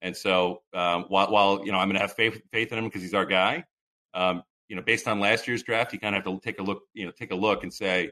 And 0.00 0.16
so 0.16 0.62
um, 0.72 1.06
while 1.08 1.30
while 1.30 1.64
you 1.64 1.72
know 1.72 1.78
I'm 1.78 1.88
going 1.88 1.96
to 1.96 2.00
have 2.00 2.14
faith 2.14 2.40
faith 2.52 2.72
in 2.72 2.78
him 2.78 2.84
because 2.84 3.02
he's 3.02 3.14
our 3.14 3.26
guy, 3.26 3.64
um, 4.14 4.42
you 4.68 4.76
know, 4.76 4.82
based 4.82 5.08
on 5.08 5.20
last 5.20 5.48
year's 5.48 5.62
draft, 5.62 5.92
you 5.92 5.98
kind 5.98 6.14
of 6.14 6.24
have 6.24 6.32
to 6.32 6.40
take 6.40 6.60
a 6.60 6.62
look, 6.62 6.82
you 6.94 7.04
know, 7.04 7.12
take 7.12 7.32
a 7.32 7.36
look 7.36 7.64
and 7.64 7.74
say, 7.74 8.10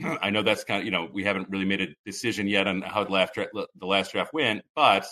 I 0.22 0.30
know 0.30 0.42
that's 0.42 0.64
kind 0.64 0.80
of 0.80 0.84
you 0.84 0.90
know 0.90 1.08
we 1.12 1.24
haven't 1.24 1.48
really 1.50 1.64
made 1.64 1.80
a 1.80 1.88
decision 2.04 2.46
yet 2.46 2.66
on 2.66 2.82
how 2.82 3.04
the 3.04 3.12
last 3.12 3.34
draft, 3.34 3.50
the 3.52 3.86
last 3.86 4.12
draft 4.12 4.32
went, 4.32 4.62
but 4.74 5.06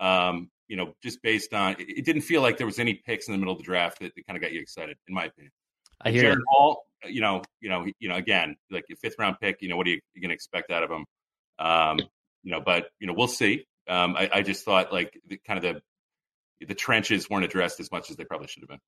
um, 0.00 0.50
you 0.68 0.76
know, 0.76 0.94
just 1.02 1.20
based 1.22 1.52
on 1.52 1.76
it, 1.78 2.04
didn't 2.04 2.22
feel 2.22 2.42
like 2.42 2.56
there 2.56 2.66
was 2.66 2.78
any 2.78 2.94
picks 2.94 3.26
in 3.26 3.32
the 3.32 3.38
middle 3.38 3.52
of 3.52 3.58
the 3.58 3.64
draft 3.64 3.98
that, 4.00 4.14
that 4.14 4.26
kind 4.26 4.36
of 4.36 4.42
got 4.42 4.52
you 4.52 4.60
excited, 4.60 4.96
in 5.08 5.14
my 5.14 5.24
opinion. 5.24 5.52
I 6.00 6.12
hear 6.12 6.34
Jaren 6.34 6.40
Hall, 6.48 6.84
you 7.04 7.20
know, 7.20 7.42
you 7.60 7.68
know, 7.68 7.86
you 7.98 8.08
know, 8.08 8.14
again, 8.14 8.56
like 8.70 8.84
a 8.90 8.96
fifth 8.96 9.16
round 9.18 9.36
pick, 9.40 9.60
you 9.60 9.68
know, 9.68 9.76
what 9.76 9.86
are 9.86 9.90
you, 9.90 10.00
you 10.14 10.22
going 10.22 10.30
to 10.30 10.34
expect 10.34 10.70
out 10.70 10.82
of 10.82 10.90
him? 10.90 11.04
Um, 11.58 11.98
you 12.42 12.52
know, 12.52 12.60
but 12.60 12.86
you 13.00 13.06
know, 13.06 13.12
we'll 13.12 13.28
see. 13.28 13.66
Um, 13.88 14.16
I, 14.16 14.30
I 14.32 14.42
just 14.42 14.64
thought 14.64 14.92
like 14.92 15.20
the, 15.26 15.38
kind 15.38 15.62
of 15.62 15.62
the 15.62 16.66
the 16.66 16.74
trenches 16.74 17.28
weren't 17.28 17.44
addressed 17.44 17.80
as 17.80 17.90
much 17.90 18.10
as 18.10 18.16
they 18.16 18.24
probably 18.24 18.46
should 18.46 18.62
have 18.62 18.68
been. 18.68 18.80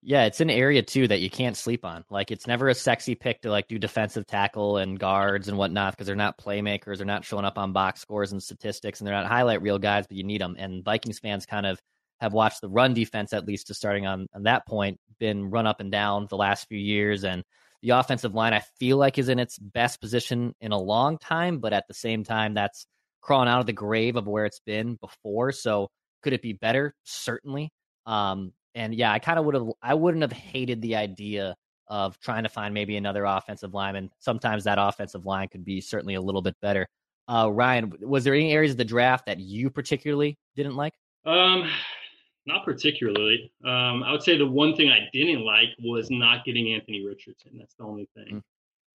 Yeah, 0.00 0.24
it's 0.24 0.40
an 0.40 0.50
area 0.50 0.82
too 0.82 1.08
that 1.08 1.20
you 1.20 1.28
can't 1.28 1.56
sleep 1.56 1.84
on. 1.84 2.04
Like 2.08 2.30
it's 2.30 2.46
never 2.46 2.68
a 2.68 2.74
sexy 2.74 3.16
pick 3.16 3.42
to 3.42 3.50
like 3.50 3.66
do 3.66 3.78
defensive 3.78 4.26
tackle 4.26 4.76
and 4.76 4.98
guards 4.98 5.48
and 5.48 5.58
whatnot 5.58 5.94
because 5.94 6.06
they're 6.06 6.14
not 6.14 6.38
playmakers. 6.38 6.98
They're 6.98 7.06
not 7.06 7.24
showing 7.24 7.44
up 7.44 7.58
on 7.58 7.72
box 7.72 8.00
scores 8.00 8.30
and 8.30 8.42
statistics, 8.42 9.00
and 9.00 9.06
they're 9.06 9.14
not 9.14 9.26
highlight 9.26 9.60
reel 9.60 9.78
guys. 9.78 10.06
But 10.06 10.16
you 10.16 10.24
need 10.24 10.40
them. 10.40 10.54
And 10.56 10.84
Vikings 10.84 11.18
fans 11.18 11.46
kind 11.46 11.66
of 11.66 11.80
have 12.20 12.32
watched 12.32 12.60
the 12.60 12.68
run 12.68 12.94
defense 12.94 13.32
at 13.32 13.46
least 13.46 13.68
to 13.68 13.74
starting 13.74 14.06
on, 14.06 14.26
on 14.34 14.44
that 14.44 14.66
point 14.66 14.98
been 15.18 15.50
run 15.50 15.66
up 15.66 15.80
and 15.80 15.90
down 15.90 16.26
the 16.30 16.36
last 16.36 16.68
few 16.68 16.78
years 16.78 17.24
and 17.24 17.42
the 17.82 17.90
offensive 17.90 18.34
line 18.34 18.52
I 18.52 18.62
feel 18.78 18.96
like 18.96 19.18
is 19.18 19.28
in 19.28 19.38
its 19.38 19.58
best 19.58 20.00
position 20.00 20.54
in 20.60 20.72
a 20.72 20.78
long 20.78 21.18
time, 21.18 21.58
but 21.58 21.72
at 21.72 21.86
the 21.86 21.94
same 21.94 22.24
time 22.24 22.54
that's 22.54 22.86
crawling 23.20 23.48
out 23.48 23.60
of 23.60 23.66
the 23.66 23.72
grave 23.72 24.16
of 24.16 24.26
where 24.26 24.46
it's 24.46 24.60
been 24.60 24.96
before. 24.96 25.52
So 25.52 25.88
could 26.22 26.32
it 26.32 26.42
be 26.42 26.52
better? 26.52 26.94
Certainly. 27.04 27.70
Um, 28.04 28.52
and 28.78 28.94
yeah, 28.94 29.12
I 29.12 29.18
kind 29.18 29.38
of 29.38 29.44
would 29.44 29.54
have 29.54 29.68
I 29.82 29.94
wouldn't 29.94 30.22
have 30.22 30.32
hated 30.32 30.80
the 30.80 30.94
idea 30.96 31.56
of 31.88 32.18
trying 32.20 32.44
to 32.44 32.48
find 32.48 32.72
maybe 32.72 32.96
another 32.96 33.24
offensive 33.24 33.74
lineman. 33.74 34.10
Sometimes 34.20 34.64
that 34.64 34.78
offensive 34.78 35.26
line 35.26 35.48
could 35.48 35.64
be 35.64 35.80
certainly 35.80 36.14
a 36.14 36.20
little 36.20 36.42
bit 36.42 36.54
better. 36.62 36.86
Uh, 37.26 37.50
Ryan, 37.52 37.92
was 38.00 38.24
there 38.24 38.34
any 38.34 38.52
areas 38.52 38.72
of 38.72 38.78
the 38.78 38.84
draft 38.84 39.26
that 39.26 39.38
you 39.38 39.68
particularly 39.68 40.38
didn't 40.54 40.76
like? 40.76 40.94
Um, 41.26 41.68
not 42.46 42.64
particularly. 42.64 43.52
Um, 43.64 44.02
I 44.02 44.12
would 44.12 44.22
say 44.22 44.38
the 44.38 44.46
one 44.46 44.76
thing 44.76 44.90
I 44.90 45.08
didn't 45.12 45.44
like 45.44 45.68
was 45.82 46.08
not 46.10 46.44
getting 46.44 46.72
Anthony 46.72 47.04
Richardson. 47.04 47.58
That's 47.58 47.74
the 47.74 47.84
only 47.84 48.08
thing. 48.14 48.36
Mm. 48.36 48.42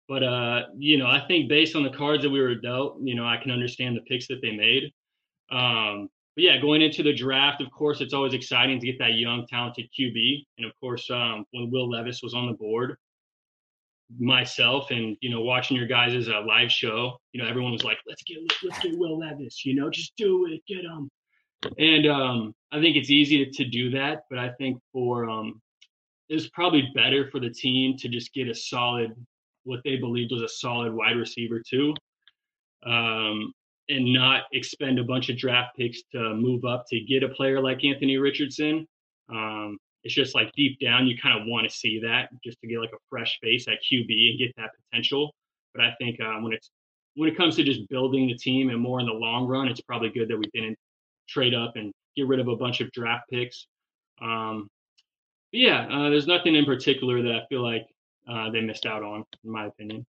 But 0.08 0.22
uh, 0.22 0.62
you 0.78 0.96
know, 0.96 1.06
I 1.06 1.20
think 1.26 1.48
based 1.48 1.74
on 1.74 1.82
the 1.82 1.90
cards 1.90 2.22
that 2.22 2.30
we 2.30 2.40
were 2.40 2.54
dealt, 2.54 2.98
you 3.02 3.14
know, 3.16 3.26
I 3.26 3.36
can 3.36 3.50
understand 3.50 3.96
the 3.96 4.02
picks 4.02 4.28
that 4.28 4.40
they 4.42 4.54
made. 4.54 4.92
Um, 5.50 6.08
but 6.34 6.44
yeah, 6.44 6.60
going 6.60 6.80
into 6.80 7.02
the 7.02 7.12
draft, 7.12 7.60
of 7.60 7.70
course, 7.70 8.00
it's 8.00 8.14
always 8.14 8.32
exciting 8.32 8.80
to 8.80 8.86
get 8.86 8.98
that 8.98 9.14
young, 9.14 9.46
talented 9.46 9.88
QB. 9.98 10.44
And 10.58 10.66
of 10.66 10.72
course, 10.80 11.10
um, 11.10 11.44
when 11.52 11.70
Will 11.70 11.90
Levis 11.90 12.22
was 12.22 12.34
on 12.34 12.46
the 12.46 12.54
board, 12.54 12.96
myself 14.18 14.90
and 14.90 15.16
you 15.20 15.30
know 15.30 15.40
watching 15.40 15.76
your 15.76 15.86
guys' 15.86 16.28
uh, 16.28 16.42
live 16.46 16.70
show, 16.70 17.18
you 17.32 17.42
know 17.42 17.48
everyone 17.48 17.72
was 17.72 17.84
like, 17.84 17.98
"Let's 18.06 18.22
get 18.22 18.38
let's 18.62 18.78
get 18.80 18.98
Will 18.98 19.18
Levis," 19.18 19.64
you 19.64 19.74
know, 19.74 19.90
just 19.90 20.14
do 20.16 20.46
it, 20.46 20.62
get 20.66 20.84
him. 20.84 21.10
And 21.78 22.06
um, 22.06 22.54
I 22.72 22.80
think 22.80 22.96
it's 22.96 23.10
easy 23.10 23.46
to, 23.46 23.64
do 23.64 23.90
that, 23.90 24.24
but 24.28 24.38
I 24.38 24.50
think 24.58 24.78
for 24.92 25.30
um, 25.30 25.60
it's 26.28 26.48
probably 26.48 26.90
better 26.94 27.30
for 27.30 27.38
the 27.38 27.50
team 27.50 27.96
to 27.98 28.08
just 28.08 28.34
get 28.34 28.48
a 28.48 28.54
solid, 28.54 29.14
what 29.64 29.80
they 29.84 29.96
believed 29.96 30.32
was 30.32 30.42
a 30.42 30.48
solid 30.48 30.92
wide 30.92 31.16
receiver 31.16 31.62
too. 31.64 31.94
Um, 32.84 33.52
and 33.88 34.12
not 34.12 34.44
expend 34.52 34.98
a 34.98 35.04
bunch 35.04 35.28
of 35.28 35.36
draft 35.36 35.76
picks 35.76 36.02
to 36.12 36.34
move 36.34 36.64
up 36.64 36.84
to 36.88 37.00
get 37.00 37.22
a 37.22 37.28
player 37.28 37.60
like 37.60 37.84
Anthony 37.84 38.16
Richardson. 38.16 38.86
Um, 39.28 39.78
it's 40.04 40.14
just 40.14 40.34
like 40.34 40.50
deep 40.56 40.78
down, 40.80 41.06
you 41.06 41.16
kind 41.20 41.40
of 41.40 41.46
want 41.46 41.68
to 41.68 41.74
see 41.74 42.00
that 42.00 42.28
just 42.42 42.60
to 42.60 42.66
get 42.66 42.80
like 42.80 42.92
a 42.92 42.98
fresh 43.08 43.38
face 43.40 43.66
at 43.68 43.78
QB 43.82 44.30
and 44.30 44.38
get 44.38 44.52
that 44.56 44.70
potential. 44.90 45.32
But 45.74 45.84
I 45.84 45.94
think 45.98 46.20
um, 46.20 46.42
when 46.42 46.52
it's 46.52 46.70
when 47.14 47.28
it 47.28 47.36
comes 47.36 47.56
to 47.56 47.64
just 47.64 47.88
building 47.88 48.26
the 48.26 48.36
team 48.36 48.70
and 48.70 48.80
more 48.80 49.00
in 49.00 49.06
the 49.06 49.12
long 49.12 49.46
run, 49.46 49.68
it's 49.68 49.80
probably 49.80 50.10
good 50.10 50.28
that 50.28 50.38
we 50.38 50.48
didn't 50.54 50.78
trade 51.28 51.54
up 51.54 51.72
and 51.76 51.92
get 52.16 52.26
rid 52.26 52.40
of 52.40 52.48
a 52.48 52.56
bunch 52.56 52.80
of 52.80 52.90
draft 52.92 53.24
picks. 53.30 53.66
Um, 54.20 54.68
yeah, 55.52 55.86
uh, 55.90 56.10
there's 56.10 56.26
nothing 56.26 56.54
in 56.54 56.64
particular 56.64 57.22
that 57.22 57.32
I 57.32 57.46
feel 57.48 57.62
like 57.62 57.86
uh, 58.28 58.50
they 58.50 58.60
missed 58.60 58.86
out 58.86 59.02
on, 59.02 59.24
in 59.44 59.50
my 59.50 59.66
opinion. 59.66 60.06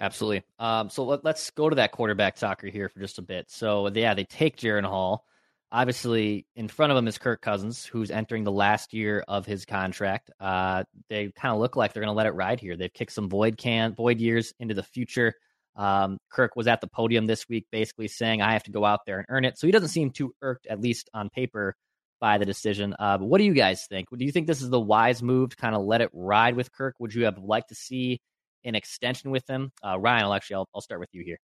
Absolutely. 0.00 0.42
Um, 0.58 0.90
so 0.90 1.04
let, 1.04 1.24
us 1.24 1.50
go 1.50 1.70
to 1.70 1.76
that 1.76 1.92
quarterback 1.92 2.36
soccer 2.36 2.66
here 2.66 2.88
for 2.88 3.00
just 3.00 3.18
a 3.18 3.22
bit. 3.22 3.50
So 3.50 3.88
yeah, 3.88 4.14
they 4.14 4.24
take 4.24 4.56
Jaren 4.56 4.84
Hall. 4.84 5.24
Obviously, 5.72 6.46
in 6.54 6.68
front 6.68 6.92
of 6.92 6.98
him 6.98 7.08
is 7.08 7.18
Kirk 7.18 7.40
Cousins, 7.42 7.84
who's 7.84 8.10
entering 8.10 8.44
the 8.44 8.52
last 8.52 8.94
year 8.94 9.24
of 9.26 9.46
his 9.46 9.64
contract. 9.64 10.30
Uh, 10.38 10.84
they 11.08 11.32
kind 11.32 11.52
of 11.52 11.60
look 11.60 11.76
like 11.76 11.92
they're 11.92 12.02
going 12.02 12.12
to 12.12 12.16
let 12.16 12.26
it 12.26 12.34
ride 12.34 12.60
here. 12.60 12.76
They've 12.76 12.92
kicked 12.92 13.12
some 13.12 13.28
void 13.28 13.56
can 13.56 13.94
void 13.94 14.20
years 14.20 14.52
into 14.60 14.74
the 14.74 14.82
future. 14.82 15.34
Um, 15.74 16.18
Kirk 16.30 16.56
was 16.56 16.68
at 16.68 16.80
the 16.80 16.86
podium 16.86 17.26
this 17.26 17.48
week, 17.48 17.66
basically 17.72 18.08
saying, 18.08 18.42
"I 18.42 18.52
have 18.52 18.62
to 18.64 18.70
go 18.70 18.84
out 18.84 19.00
there 19.06 19.18
and 19.18 19.26
earn 19.28 19.44
it." 19.44 19.58
So 19.58 19.66
he 19.66 19.72
doesn't 19.72 19.88
seem 19.88 20.10
too 20.10 20.32
irked, 20.40 20.66
at 20.66 20.80
least 20.80 21.10
on 21.12 21.30
paper, 21.30 21.74
by 22.20 22.38
the 22.38 22.46
decision. 22.46 22.94
Uh, 22.98 23.18
but 23.18 23.26
what 23.26 23.38
do 23.38 23.44
you 23.44 23.52
guys 23.52 23.86
think? 23.86 24.08
Do 24.16 24.24
you 24.24 24.32
think 24.32 24.46
this 24.46 24.62
is 24.62 24.70
the 24.70 24.80
wise 24.80 25.22
move 25.22 25.50
to 25.50 25.56
kind 25.56 25.74
of 25.74 25.84
let 25.84 26.00
it 26.00 26.10
ride 26.12 26.54
with 26.56 26.72
Kirk? 26.72 26.94
Would 27.00 27.14
you 27.14 27.24
have 27.24 27.38
liked 27.38 27.70
to 27.70 27.74
see 27.74 28.20
an 28.66 28.74
extension 28.74 29.30
with 29.30 29.48
him. 29.48 29.72
Uh, 29.82 29.98
Ryan, 29.98 30.24
I'll 30.24 30.34
actually 30.34 30.56
I'll, 30.56 30.68
I'll 30.74 30.80
start 30.80 31.00
with 31.00 31.10
you 31.12 31.22
here. 31.24 31.38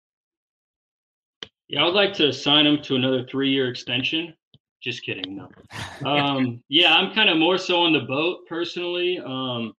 Yeah, 1.68 1.84
I 1.84 1.86
would 1.86 1.94
like 1.94 2.14
to 2.16 2.34
sign 2.34 2.66
him 2.66 2.82
to 2.84 2.96
another 2.96 3.26
three-year 3.30 3.70
extension. 3.70 4.34
Just 4.82 5.04
kidding, 5.04 5.36
no. 5.36 6.10
Um, 6.10 6.64
yeah, 6.70 6.96
I'm 6.96 7.14
kind 7.14 7.30
of 7.30 7.38
more 7.38 7.58
so 7.58 7.82
on 7.82 7.94
the 7.94 8.00
boat 8.00 8.40
personally. 8.48 9.20
Um, 9.20 9.74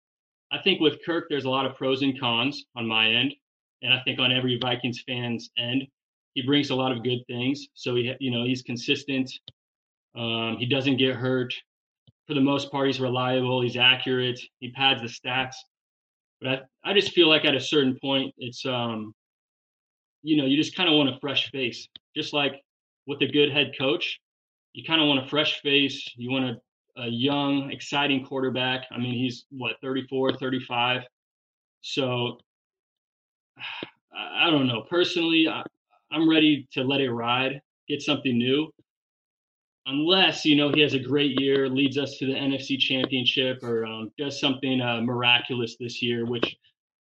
I 0.52 0.58
think 0.62 0.80
with 0.80 0.98
Kirk, 1.04 1.24
there's 1.28 1.46
a 1.46 1.50
lot 1.50 1.66
of 1.66 1.74
pros 1.74 2.02
and 2.02 2.18
cons 2.20 2.64
on 2.76 2.86
my 2.86 3.10
end, 3.10 3.34
and 3.82 3.94
I 3.94 4.00
think 4.04 4.20
on 4.20 4.30
every 4.30 4.58
Vikings 4.60 5.02
fan's 5.06 5.50
end, 5.58 5.84
he 6.34 6.42
brings 6.42 6.70
a 6.70 6.74
lot 6.74 6.92
of 6.92 7.02
good 7.02 7.20
things. 7.26 7.66
So 7.74 7.96
he, 7.96 8.14
you 8.20 8.30
know, 8.30 8.44
he's 8.44 8.62
consistent. 8.62 9.32
Um, 10.16 10.56
he 10.58 10.66
doesn't 10.66 10.96
get 10.96 11.16
hurt. 11.16 11.52
For 12.26 12.34
the 12.34 12.40
most 12.40 12.70
part, 12.70 12.86
he's 12.86 13.00
reliable. 13.00 13.62
He's 13.62 13.76
accurate. 13.76 14.38
He 14.60 14.70
pads 14.70 15.00
the 15.02 15.08
stats. 15.08 15.54
But 16.40 16.48
I, 16.84 16.90
I 16.90 16.94
just 16.94 17.12
feel 17.12 17.28
like 17.28 17.44
at 17.44 17.54
a 17.54 17.60
certain 17.60 17.98
point, 18.00 18.34
it's 18.38 18.64
um, 18.66 19.14
you 20.22 20.36
know, 20.36 20.46
you 20.46 20.56
just 20.56 20.76
kind 20.76 20.88
of 20.88 20.96
want 20.96 21.08
a 21.08 21.18
fresh 21.20 21.50
face, 21.50 21.88
just 22.16 22.32
like 22.32 22.60
with 23.06 23.20
a 23.22 23.26
good 23.26 23.52
head 23.52 23.72
coach. 23.78 24.20
You 24.72 24.84
kind 24.84 25.00
of 25.00 25.08
want 25.08 25.24
a 25.24 25.28
fresh 25.28 25.60
face. 25.60 26.08
You 26.16 26.30
want 26.30 26.44
a, 26.44 27.02
a 27.02 27.08
young, 27.08 27.70
exciting 27.70 28.24
quarterback. 28.24 28.86
I 28.92 28.98
mean, 28.98 29.14
he's 29.14 29.46
what 29.50 29.76
34, 29.82 30.36
35. 30.36 31.02
So 31.80 32.38
I, 34.12 34.50
don't 34.50 34.66
know. 34.66 34.82
Personally, 34.88 35.48
I, 35.48 35.62
I'm 36.12 36.28
ready 36.28 36.68
to 36.72 36.82
let 36.82 37.00
it 37.00 37.10
ride, 37.10 37.60
get 37.88 38.02
something 38.02 38.36
new 38.36 38.70
unless 39.86 40.44
you 40.44 40.56
know 40.56 40.70
he 40.72 40.80
has 40.80 40.94
a 40.94 40.98
great 40.98 41.40
year, 41.40 41.68
leads 41.68 41.98
us 41.98 42.18
to 42.18 42.26
the 42.26 42.32
NFC 42.34 42.78
Championship, 42.78 43.62
or 43.62 43.86
um, 43.86 44.10
does 44.18 44.40
something 44.40 44.80
uh, 44.80 45.00
miraculous 45.00 45.76
this 45.78 46.02
year, 46.02 46.26
which 46.26 46.56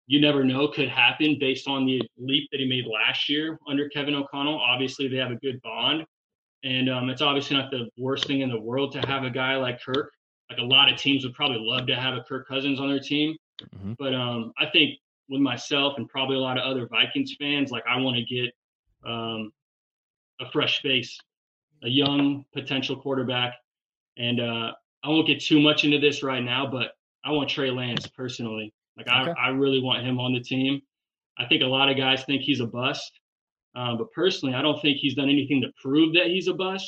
you 0.08 0.22
never 0.22 0.44
know 0.44 0.68
could 0.70 0.90
happen 0.90 1.38
based 1.40 1.68
on 1.68 1.86
the 1.86 2.02
leap 2.18 2.50
that 2.52 2.60
he 2.60 2.68
made 2.68 2.86
last 2.86 3.28
year 3.28 3.60
under 3.68 3.90
Kevin 3.90 4.16
O'Connell. 4.16 4.60
Obviously, 4.60 5.08
they 5.08 5.18
have 5.18 5.32
a 5.32 5.36
good 5.36 5.62
bond, 5.62 6.06
and 6.64 6.90
um, 6.90 7.10
it's 7.10 7.22
obviously 7.22 7.58
not 7.58 7.72
the 7.72 7.90
worst 7.98 8.26
thing 8.28 8.42
in 8.42 8.50
the 8.50 8.60
world 8.60 8.92
to 8.94 9.00
have 9.08 9.24
a 9.24 9.30
guy 9.30 9.56
like 9.56 9.82
Kirk. 9.82 10.12
Like 10.50 10.60
a 10.60 10.64
lot 10.64 10.92
of 10.92 10.98
teams 10.98 11.26
would 11.26 11.34
probably 11.34 11.60
love 11.60 11.88
to 11.88 11.96
have 11.96 12.14
a 12.14 12.22
Kirk 12.22 12.48
Cousins 12.48 12.80
on 12.80 12.88
their 12.88 13.02
team, 13.02 13.36
mm-hmm. 13.62 13.94
but 14.00 14.14
um, 14.14 14.54
I 14.58 14.68
think 14.68 14.98
with 15.30 15.42
myself 15.42 15.96
and 15.98 16.08
probably 16.08 16.38
a 16.38 16.40
lot 16.40 16.58
of 16.58 16.64
other 16.64 16.88
Vikings 16.88 17.36
fans, 17.38 17.70
like 17.70 17.84
I 17.90 18.00
want 18.00 18.16
to 18.16 18.24
get 18.24 18.54
um, 19.06 19.52
a 20.40 20.50
fresh 20.52 20.82
face 20.82 21.20
a 21.84 21.90
young 21.90 22.46
potential 22.54 22.96
quarterback. 22.96 23.54
And 24.18 24.40
uh, 24.40 24.72
I 25.04 25.10
won't 25.10 25.28
get 25.28 25.42
too 25.42 25.60
much 25.60 25.84
into 25.84 26.00
this 26.00 26.24
right 26.24 26.44
now, 26.44 26.68
but 26.70 26.92
I 27.24 27.32
want 27.32 27.50
Trey 27.50 27.72
Lance 27.72 28.08
personally. 28.08 28.74
Like 28.98 29.08
okay. 29.08 29.32
I, 29.38 29.48
I 29.48 29.50
really 29.50 29.82
want 29.82 30.06
him 30.06 30.20
on 30.20 30.34
the 30.34 30.40
team. 30.40 30.82
I 31.38 31.46
think 31.46 31.62
a 31.62 31.68
lot 31.68 31.90
of 31.90 31.98
guys 31.98 32.24
think 32.24 32.42
he's 32.42 32.62
a 32.62 32.66
bust, 32.66 33.12
uh, 33.76 33.96
but 33.96 34.12
personally, 34.12 34.56
I 34.56 34.62
don't 34.64 34.82
think 34.82 34.98
he's 34.98 35.14
done 35.14 35.30
anything 35.30 35.62
to 35.62 35.68
prove 35.82 36.14
that 36.16 36.28
he's 36.28 36.48
a 36.48 36.54
bust. 36.54 36.88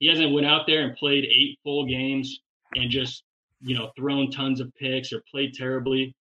He 0.00 0.08
hasn't 0.08 0.32
went 0.32 0.46
out 0.46 0.66
there 0.66 0.82
and 0.82 0.96
played 0.96 1.24
eight 1.24 1.58
full 1.62 1.86
games 1.86 2.40
and 2.74 2.90
just 2.90 3.22
you 3.60 3.76
know 3.76 3.90
thrown 3.96 4.30
tons 4.30 4.60
of 4.60 4.74
picks 4.74 5.12
or 5.12 5.22
played 5.30 5.54
terribly. 5.54 6.14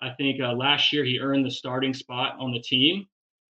I 0.00 0.10
think 0.10 0.40
uh, 0.40 0.52
last 0.52 0.92
year 0.92 1.04
he 1.04 1.20
earned 1.20 1.44
the 1.44 1.50
starting 1.50 1.94
spot 1.94 2.36
on 2.38 2.52
the 2.52 2.60
team. 2.60 3.06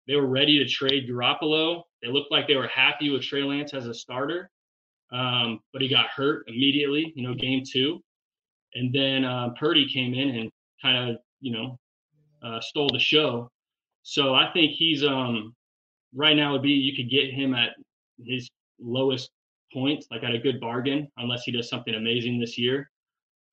They 0.07 0.15
were 0.15 0.27
ready 0.27 0.57
to 0.59 0.69
trade 0.69 1.09
Garoppolo 1.09 1.83
they 2.03 2.09
looked 2.09 2.31
like 2.31 2.47
they 2.47 2.57
were 2.57 2.67
happy 2.67 3.09
with 3.09 3.23
Trey 3.23 3.43
Lance 3.43 3.73
as 3.73 3.87
a 3.87 3.93
starter, 3.93 4.49
um, 5.13 5.59
but 5.71 5.81
he 5.81 5.87
got 5.87 6.07
hurt 6.07 6.43
immediately, 6.47 7.13
you 7.15 7.25
know, 7.25 7.33
game 7.33 7.63
two. 7.65 8.01
And 8.75 8.93
then 8.93 9.23
uh, 9.23 9.49
Purdy 9.57 9.87
came 9.87 10.13
in 10.13 10.35
and 10.35 10.51
kind 10.81 11.11
of, 11.11 11.17
you 11.39 11.53
know, 11.53 11.77
uh, 12.43 12.59
stole 12.59 12.89
the 12.91 12.99
show. 12.99 13.47
So 14.01 14.35
I 14.35 14.51
think 14.51 14.73
he's 14.73 15.03
um, 15.05 15.53
right 16.13 16.35
now 16.35 16.51
would 16.51 16.61
be 16.61 16.71
you 16.71 16.93
could 16.93 17.09
get 17.09 17.33
him 17.33 17.53
at 17.53 17.69
his 18.25 18.49
lowest 18.81 19.29
point, 19.71 20.03
like 20.11 20.23
at 20.23 20.35
a 20.35 20.39
good 20.39 20.59
bargain, 20.59 21.07
unless 21.17 21.43
he 21.43 21.53
does 21.53 21.69
something 21.69 21.95
amazing 21.95 22.37
this 22.37 22.57
year. 22.57 22.89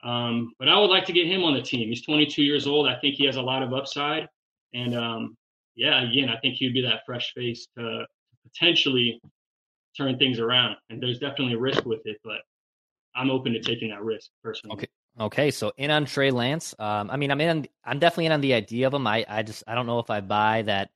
Um, 0.02 0.54
but 0.58 0.68
I 0.68 0.76
would 0.76 0.90
like 0.90 1.04
to 1.04 1.12
get 1.12 1.26
him 1.26 1.44
on 1.44 1.54
the 1.54 1.62
team. 1.62 1.88
He's 1.88 2.04
22 2.04 2.42
years 2.42 2.66
old. 2.66 2.88
I 2.88 2.98
think 2.98 3.14
he 3.14 3.26
has 3.26 3.36
a 3.36 3.42
lot 3.42 3.62
of 3.62 3.72
upside. 3.72 4.26
And 4.74 4.96
um, 4.96 5.36
yeah, 5.80 6.08
again, 6.08 6.28
I 6.28 6.36
think 6.40 6.56
he'd 6.56 6.74
be 6.74 6.82
that 6.82 7.00
fresh 7.06 7.32
face 7.34 7.66
to 7.78 8.04
potentially 8.44 9.20
turn 9.96 10.18
things 10.18 10.38
around. 10.38 10.76
And 10.90 11.02
there's 11.02 11.18
definitely 11.18 11.54
a 11.54 11.58
risk 11.58 11.86
with 11.86 12.02
it, 12.04 12.18
but 12.22 12.38
I'm 13.16 13.30
open 13.30 13.54
to 13.54 13.60
taking 13.60 13.88
that 13.88 14.02
risk 14.02 14.30
personally. 14.44 14.74
Okay. 14.74 14.86
Okay, 15.18 15.50
so 15.50 15.72
in 15.76 15.90
on 15.90 16.04
Trey 16.04 16.30
Lance. 16.30 16.72
Um, 16.78 17.10
I 17.10 17.16
mean, 17.16 17.32
I'm 17.32 17.40
in. 17.40 17.66
I'm 17.84 17.98
definitely 17.98 18.26
in 18.26 18.32
on 18.32 18.40
the 18.40 18.54
idea 18.54 18.86
of 18.86 18.94
him. 18.94 19.06
I, 19.08 19.26
I 19.28 19.42
just, 19.42 19.64
I 19.66 19.74
don't 19.74 19.86
know 19.86 19.98
if 19.98 20.08
I 20.08 20.20
buy 20.20 20.62
that 20.62 20.90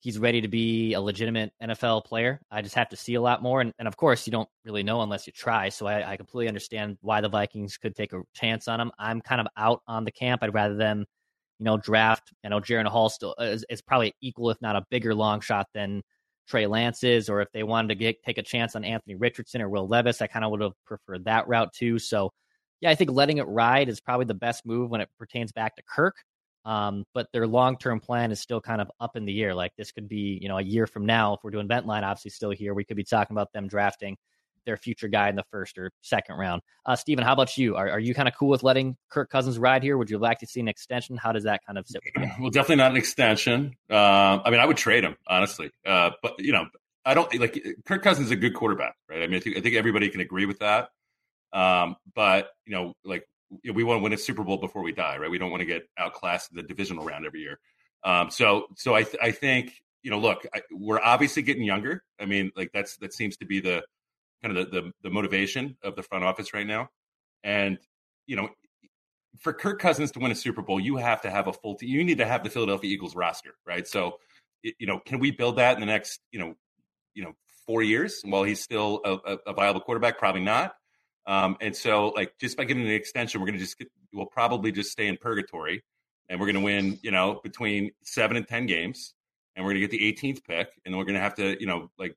he's 0.00 0.18
ready 0.18 0.40
to 0.40 0.48
be 0.48 0.94
a 0.94 1.00
legitimate 1.00 1.52
NFL 1.62 2.06
player. 2.06 2.40
I 2.50 2.62
just 2.62 2.74
have 2.74 2.88
to 2.88 2.96
see 2.96 3.14
a 3.14 3.20
lot 3.20 3.42
more, 3.42 3.60
and, 3.60 3.72
and 3.78 3.86
of 3.86 3.96
course, 3.96 4.26
you 4.26 4.30
don't 4.30 4.48
really 4.64 4.82
know 4.82 5.02
unless 5.02 5.26
you 5.26 5.34
try. 5.34 5.68
So 5.68 5.86
I, 5.86 6.12
I 6.12 6.16
completely 6.16 6.48
understand 6.48 6.96
why 7.02 7.20
the 7.20 7.28
Vikings 7.28 7.76
could 7.76 7.94
take 7.94 8.14
a 8.14 8.22
chance 8.34 8.68
on 8.68 8.80
him. 8.80 8.90
I'm 8.98 9.20
kind 9.20 9.40
of 9.40 9.46
out 9.56 9.82
on 9.86 10.04
the 10.04 10.10
camp. 10.10 10.42
I'd 10.42 10.54
rather 10.54 10.74
them, 10.74 11.04
you 11.58 11.64
know, 11.64 11.76
draft. 11.76 12.32
I 12.44 12.48
know 12.48 12.60
Jaren 12.60 12.86
Hall 12.86 13.08
still 13.08 13.34
is, 13.38 13.64
is 13.68 13.82
probably 13.82 14.14
equal, 14.20 14.50
if 14.50 14.60
not 14.60 14.76
a 14.76 14.84
bigger 14.90 15.14
long 15.14 15.40
shot 15.40 15.66
than 15.74 16.02
Trey 16.48 16.66
Lance's, 16.66 17.28
or 17.28 17.40
if 17.40 17.50
they 17.52 17.62
wanted 17.62 17.88
to 17.88 17.94
get, 17.94 18.22
take 18.22 18.38
a 18.38 18.42
chance 18.42 18.74
on 18.74 18.84
Anthony 18.84 19.14
Richardson 19.14 19.62
or 19.62 19.68
Will 19.68 19.86
Levis, 19.86 20.20
I 20.22 20.26
kind 20.26 20.44
of 20.44 20.50
would 20.50 20.60
have 20.60 20.72
preferred 20.84 21.24
that 21.24 21.48
route 21.48 21.72
too. 21.72 21.98
So, 21.98 22.32
yeah, 22.80 22.90
I 22.90 22.94
think 22.94 23.10
letting 23.10 23.38
it 23.38 23.46
ride 23.46 23.88
is 23.88 24.00
probably 24.00 24.26
the 24.26 24.34
best 24.34 24.66
move 24.66 24.90
when 24.90 25.00
it 25.00 25.08
pertains 25.18 25.52
back 25.52 25.76
to 25.76 25.82
Kirk. 25.82 26.16
Um, 26.64 27.04
but 27.12 27.26
their 27.32 27.46
long 27.46 27.76
term 27.76 28.00
plan 28.00 28.30
is 28.30 28.40
still 28.40 28.60
kind 28.60 28.80
of 28.80 28.90
up 29.00 29.16
in 29.16 29.24
the 29.24 29.42
air. 29.42 29.54
Like 29.54 29.72
this 29.76 29.92
could 29.92 30.08
be, 30.08 30.38
you 30.40 30.48
know, 30.48 30.58
a 30.58 30.62
year 30.62 30.86
from 30.86 31.06
now, 31.06 31.34
if 31.34 31.40
we're 31.42 31.50
doing 31.50 31.68
Ventline, 31.68 32.02
obviously 32.02 32.30
still 32.30 32.50
here, 32.50 32.74
we 32.74 32.84
could 32.84 32.96
be 32.96 33.04
talking 33.04 33.34
about 33.34 33.52
them 33.52 33.66
drafting 33.66 34.16
their 34.64 34.76
future 34.76 35.08
guy 35.08 35.28
in 35.28 35.36
the 35.36 35.44
first 35.50 35.78
or 35.78 35.90
second 36.00 36.36
round. 36.36 36.62
Uh, 36.86 36.96
Steven, 36.96 37.24
how 37.24 37.32
about 37.32 37.56
you? 37.56 37.76
Are, 37.76 37.90
are 37.90 38.00
you 38.00 38.14
kind 38.14 38.28
of 38.28 38.34
cool 38.36 38.48
with 38.48 38.62
letting 38.62 38.96
Kirk 39.10 39.30
Cousins 39.30 39.58
ride 39.58 39.82
here? 39.82 39.96
Would 39.98 40.10
you 40.10 40.18
like 40.18 40.38
to 40.40 40.46
see 40.46 40.60
an 40.60 40.68
extension? 40.68 41.16
How 41.16 41.32
does 41.32 41.44
that 41.44 41.60
kind 41.66 41.78
of 41.78 41.86
sit 41.86 42.02
with 42.04 42.24
you? 42.24 42.30
Well, 42.40 42.50
definitely 42.50 42.76
not 42.76 42.92
an 42.92 42.96
extension. 42.96 43.76
Uh, 43.90 44.40
I 44.44 44.50
mean, 44.50 44.60
I 44.60 44.66
would 44.66 44.76
trade 44.76 45.04
him, 45.04 45.16
honestly. 45.26 45.70
Uh, 45.86 46.10
but, 46.22 46.34
you 46.38 46.52
know, 46.52 46.66
I 47.04 47.14
don't 47.14 47.32
like 47.38 47.60
Kirk 47.84 48.02
Cousins 48.02 48.26
is 48.26 48.30
a 48.32 48.36
good 48.36 48.54
quarterback, 48.54 48.94
right? 49.08 49.22
I 49.22 49.26
mean, 49.26 49.36
I 49.36 49.40
think, 49.40 49.56
I 49.56 49.60
think 49.60 49.76
everybody 49.76 50.08
can 50.08 50.20
agree 50.20 50.46
with 50.46 50.60
that. 50.60 50.90
Um, 51.52 51.96
but, 52.14 52.50
you 52.64 52.74
know, 52.74 52.94
like 53.04 53.26
we 53.64 53.84
want 53.84 53.98
to 53.98 54.02
win 54.02 54.12
a 54.12 54.18
Super 54.18 54.44
Bowl 54.44 54.56
before 54.56 54.82
we 54.82 54.92
die, 54.92 55.18
right? 55.18 55.30
We 55.30 55.38
don't 55.38 55.50
want 55.50 55.60
to 55.60 55.66
get 55.66 55.82
outclassed 55.98 56.50
in 56.50 56.56
the 56.56 56.62
divisional 56.62 57.04
round 57.04 57.26
every 57.26 57.40
year. 57.40 57.58
Um, 58.04 58.30
so, 58.30 58.66
so 58.76 58.94
I, 58.94 59.02
th- 59.02 59.18
I 59.22 59.30
think, 59.30 59.72
you 60.02 60.10
know, 60.10 60.18
look, 60.18 60.46
I, 60.54 60.62
we're 60.72 61.00
obviously 61.00 61.42
getting 61.42 61.62
younger. 61.62 62.02
I 62.20 62.24
mean, 62.24 62.50
like 62.56 62.70
that's, 62.72 62.96
that 62.98 63.12
seems 63.12 63.36
to 63.38 63.46
be 63.46 63.60
the, 63.60 63.84
kind 64.42 64.56
of 64.56 64.70
the, 64.70 64.80
the 64.80 64.92
the 65.02 65.10
motivation 65.10 65.76
of 65.82 65.96
the 65.96 66.02
front 66.02 66.24
office 66.24 66.52
right 66.52 66.66
now. 66.66 66.88
And 67.44 67.78
you 68.26 68.36
know, 68.36 68.48
for 69.38 69.52
Kirk 69.52 69.80
Cousins 69.80 70.10
to 70.12 70.18
win 70.18 70.30
a 70.30 70.34
Super 70.34 70.62
Bowl, 70.62 70.80
you 70.80 70.96
have 70.96 71.22
to 71.22 71.30
have 71.30 71.48
a 71.48 71.52
full 71.52 71.74
team. 71.74 71.88
You 71.88 72.04
need 72.04 72.18
to 72.18 72.26
have 72.26 72.44
the 72.44 72.50
Philadelphia 72.50 72.90
Eagles 72.90 73.16
roster, 73.16 73.54
right? 73.66 73.86
So, 73.86 74.18
you 74.62 74.86
know, 74.86 75.00
can 75.04 75.18
we 75.18 75.30
build 75.30 75.56
that 75.56 75.74
in 75.74 75.80
the 75.80 75.86
next, 75.86 76.20
you 76.30 76.38
know, 76.38 76.54
you 77.14 77.24
know, 77.24 77.32
four 77.66 77.82
years 77.82 78.20
while 78.24 78.42
he's 78.42 78.60
still 78.60 79.00
a, 79.04 79.38
a 79.46 79.52
viable 79.52 79.80
quarterback? 79.80 80.18
Probably 80.18 80.42
not. 80.42 80.74
Um, 81.26 81.56
and 81.60 81.74
so, 81.74 82.08
like, 82.08 82.34
just 82.38 82.56
by 82.56 82.64
getting 82.64 82.84
an 82.84 82.90
extension, 82.90 83.40
we're 83.40 83.46
going 83.46 83.58
to 83.58 83.64
just 83.64 83.78
get, 83.78 83.88
we'll 84.12 84.26
probably 84.26 84.72
just 84.72 84.90
stay 84.90 85.06
in 85.06 85.16
purgatory, 85.16 85.82
and 86.28 86.38
we're 86.40 86.46
going 86.46 86.56
to 86.56 86.62
win, 86.62 86.98
you 87.02 87.10
know, 87.10 87.40
between 87.42 87.92
seven 88.02 88.36
and 88.36 88.46
ten 88.46 88.66
games, 88.66 89.14
and 89.54 89.64
we're 89.64 89.72
going 89.72 89.82
to 89.82 89.88
get 89.88 90.20
the 90.20 90.28
18th 90.28 90.44
pick, 90.44 90.68
and 90.84 90.96
we're 90.96 91.04
going 91.04 91.14
to 91.14 91.20
have 91.20 91.36
to, 91.36 91.56
you 91.60 91.66
know, 91.66 91.90
like, 91.98 92.16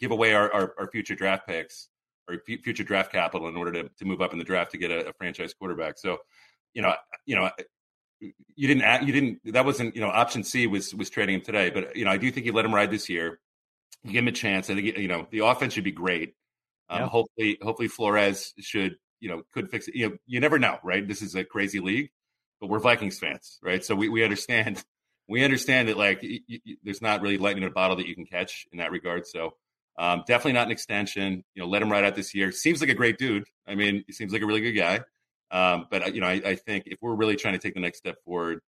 give 0.00 0.10
away 0.10 0.34
our, 0.34 0.52
our, 0.52 0.74
our 0.78 0.90
future 0.90 1.14
draft 1.14 1.46
picks 1.46 1.88
or 2.28 2.38
future 2.38 2.84
draft 2.84 3.12
capital 3.12 3.48
in 3.48 3.56
order 3.56 3.72
to, 3.72 3.88
to 3.98 4.04
move 4.04 4.20
up 4.20 4.32
in 4.32 4.38
the 4.38 4.44
draft 4.44 4.70
to 4.72 4.78
get 4.78 4.90
a, 4.90 5.08
a 5.08 5.12
franchise 5.12 5.54
quarterback. 5.54 5.98
So, 5.98 6.18
you 6.74 6.82
know, 6.82 6.94
you 7.26 7.36
know, 7.36 7.50
you 8.54 8.68
didn't 8.68 8.82
act, 8.82 9.04
you 9.04 9.12
didn't 9.12 9.52
that 9.52 9.64
wasn't 9.64 9.94
you 9.94 10.00
know 10.00 10.08
option 10.08 10.44
C 10.44 10.66
was 10.66 10.94
was 10.94 11.10
trading 11.10 11.36
him 11.36 11.40
today, 11.40 11.70
but 11.70 11.96
you 11.96 12.04
know 12.04 12.10
I 12.10 12.16
do 12.16 12.30
think 12.30 12.46
you 12.46 12.52
let 12.52 12.64
him 12.64 12.74
ride 12.74 12.90
this 12.90 13.08
year. 13.08 13.40
You 14.04 14.12
give 14.12 14.22
him 14.22 14.28
a 14.28 14.32
chance. 14.32 14.70
I 14.70 14.74
think 14.74 14.96
you 14.96 15.08
know 15.08 15.26
the 15.30 15.40
offense 15.40 15.72
should 15.74 15.84
be 15.84 15.92
great. 15.92 16.34
Um, 16.88 17.00
yeah. 17.00 17.08
Hopefully, 17.08 17.58
hopefully 17.62 17.88
Flores 17.88 18.54
should 18.60 18.96
you 19.20 19.28
know 19.28 19.42
could 19.52 19.70
fix 19.70 19.88
it. 19.88 19.94
You 19.94 20.10
know, 20.10 20.16
you 20.26 20.40
never 20.40 20.58
know, 20.58 20.78
right? 20.82 21.06
This 21.06 21.22
is 21.22 21.34
a 21.34 21.44
crazy 21.44 21.80
league, 21.80 22.10
but 22.60 22.68
we're 22.68 22.78
Vikings 22.78 23.18
fans, 23.18 23.58
right? 23.62 23.84
So 23.84 23.94
we 23.94 24.08
we 24.08 24.22
understand 24.22 24.82
we 25.28 25.44
understand 25.44 25.88
that 25.88 25.96
like 25.96 26.22
y- 26.22 26.40
y- 26.48 26.76
there's 26.82 27.02
not 27.02 27.22
really 27.22 27.38
lightning 27.38 27.64
in 27.64 27.70
a 27.70 27.72
bottle 27.72 27.96
that 27.96 28.06
you 28.06 28.14
can 28.14 28.26
catch 28.26 28.66
in 28.72 28.78
that 28.78 28.90
regard. 28.90 29.26
So 29.26 29.54
um, 29.98 30.24
definitely 30.26 30.52
not 30.52 30.66
an 30.66 30.72
extension. 30.72 31.44
You 31.54 31.62
know, 31.62 31.68
let 31.68 31.82
him 31.82 31.90
ride 31.90 32.04
out 32.04 32.14
this 32.14 32.34
year. 32.34 32.52
Seems 32.52 32.80
like 32.80 32.90
a 32.90 32.94
great 32.94 33.18
dude. 33.18 33.44
I 33.66 33.74
mean, 33.74 34.04
he 34.06 34.12
seems 34.12 34.32
like 34.32 34.42
a 34.42 34.46
really 34.46 34.60
good 34.60 34.72
guy. 34.72 35.00
Um, 35.50 35.86
but 35.90 36.02
uh, 36.02 36.10
you 36.10 36.20
know, 36.20 36.26
I, 36.26 36.40
I, 36.44 36.56
think 36.56 36.84
if 36.86 36.98
we're 37.02 37.14
really 37.14 37.36
trying 37.36 37.52
to 37.52 37.58
take 37.58 37.74
the 37.74 37.80
next 37.80 37.98
step 37.98 38.16
forward 38.24 38.60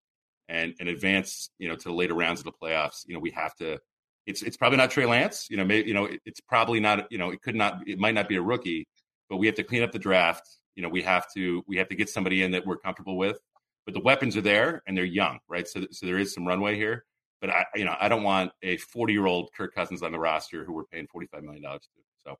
and, 0.48 0.74
and 0.78 0.88
advance, 0.88 1.48
you 1.58 1.66
know, 1.66 1.76
to 1.76 1.88
the 1.88 1.94
later 1.94 2.12
rounds 2.12 2.40
of 2.40 2.44
the 2.44 2.52
playoffs, 2.52 3.06
you 3.06 3.14
know, 3.14 3.20
we 3.20 3.30
have 3.30 3.54
to. 3.56 3.78
It's 4.26 4.42
it's 4.42 4.56
probably 4.56 4.78
not 4.78 4.90
Trey 4.90 5.06
Lance. 5.06 5.46
You 5.50 5.56
know, 5.56 5.64
maybe 5.64 5.88
you 5.88 5.94
know 5.94 6.06
it, 6.06 6.20
it's 6.24 6.40
probably 6.40 6.80
not. 6.80 7.10
You 7.10 7.18
know, 7.18 7.30
it 7.30 7.42
could 7.42 7.54
not. 7.54 7.86
It 7.86 7.98
might 7.98 8.14
not 8.14 8.28
be 8.28 8.36
a 8.36 8.42
rookie, 8.42 8.86
but 9.28 9.36
we 9.36 9.46
have 9.46 9.56
to 9.56 9.64
clean 9.64 9.82
up 9.82 9.92
the 9.92 9.98
draft. 9.98 10.46
You 10.76 10.82
know, 10.82 10.88
we 10.88 11.02
have 11.02 11.26
to 11.34 11.62
we 11.66 11.76
have 11.76 11.88
to 11.88 11.94
get 11.94 12.08
somebody 12.08 12.42
in 12.42 12.52
that 12.52 12.66
we're 12.66 12.78
comfortable 12.78 13.16
with. 13.16 13.38
But 13.84 13.92
the 13.92 14.00
weapons 14.00 14.34
are 14.36 14.42
there 14.42 14.82
and 14.86 14.96
they're 14.96 15.04
young, 15.04 15.40
right? 15.48 15.68
So 15.68 15.86
so 15.90 16.06
there 16.06 16.18
is 16.18 16.32
some 16.34 16.46
runway 16.46 16.76
here. 16.76 17.04
But 17.44 17.52
I, 17.52 17.66
you 17.74 17.84
know, 17.84 17.94
I 18.00 18.08
don't 18.08 18.22
want 18.22 18.52
a 18.62 18.78
40 18.78 19.12
year 19.12 19.26
old 19.26 19.50
Kirk 19.54 19.74
Cousins 19.74 20.02
on 20.02 20.12
the 20.12 20.18
roster 20.18 20.64
who 20.64 20.72
we're 20.72 20.84
paying 20.84 21.06
45 21.06 21.42
million 21.42 21.62
dollars 21.62 21.82
to. 21.82 22.00
So 22.24 22.38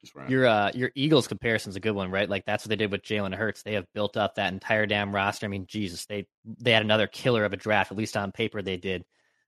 just 0.00 0.12
your 0.28 0.44
uh, 0.44 0.72
your 0.74 0.90
Eagles 0.96 1.28
comparison 1.28 1.70
is 1.70 1.76
a 1.76 1.80
good 1.80 1.92
one, 1.92 2.10
right? 2.10 2.28
Like 2.28 2.44
that's 2.46 2.64
what 2.64 2.70
they 2.70 2.74
did 2.74 2.90
with 2.90 3.02
Jalen 3.02 3.32
Hurts. 3.32 3.62
They 3.62 3.74
have 3.74 3.86
built 3.94 4.16
up 4.16 4.34
that 4.34 4.52
entire 4.52 4.86
damn 4.86 5.14
roster. 5.14 5.46
I 5.46 5.50
mean, 5.50 5.66
Jesus, 5.68 6.04
they 6.06 6.26
they 6.44 6.72
had 6.72 6.82
another 6.82 7.06
killer 7.06 7.44
of 7.44 7.52
a 7.52 7.56
draft, 7.56 7.92
at 7.92 7.96
least 7.96 8.16
on 8.16 8.32
paper 8.32 8.60
they 8.60 8.76
did 8.76 9.04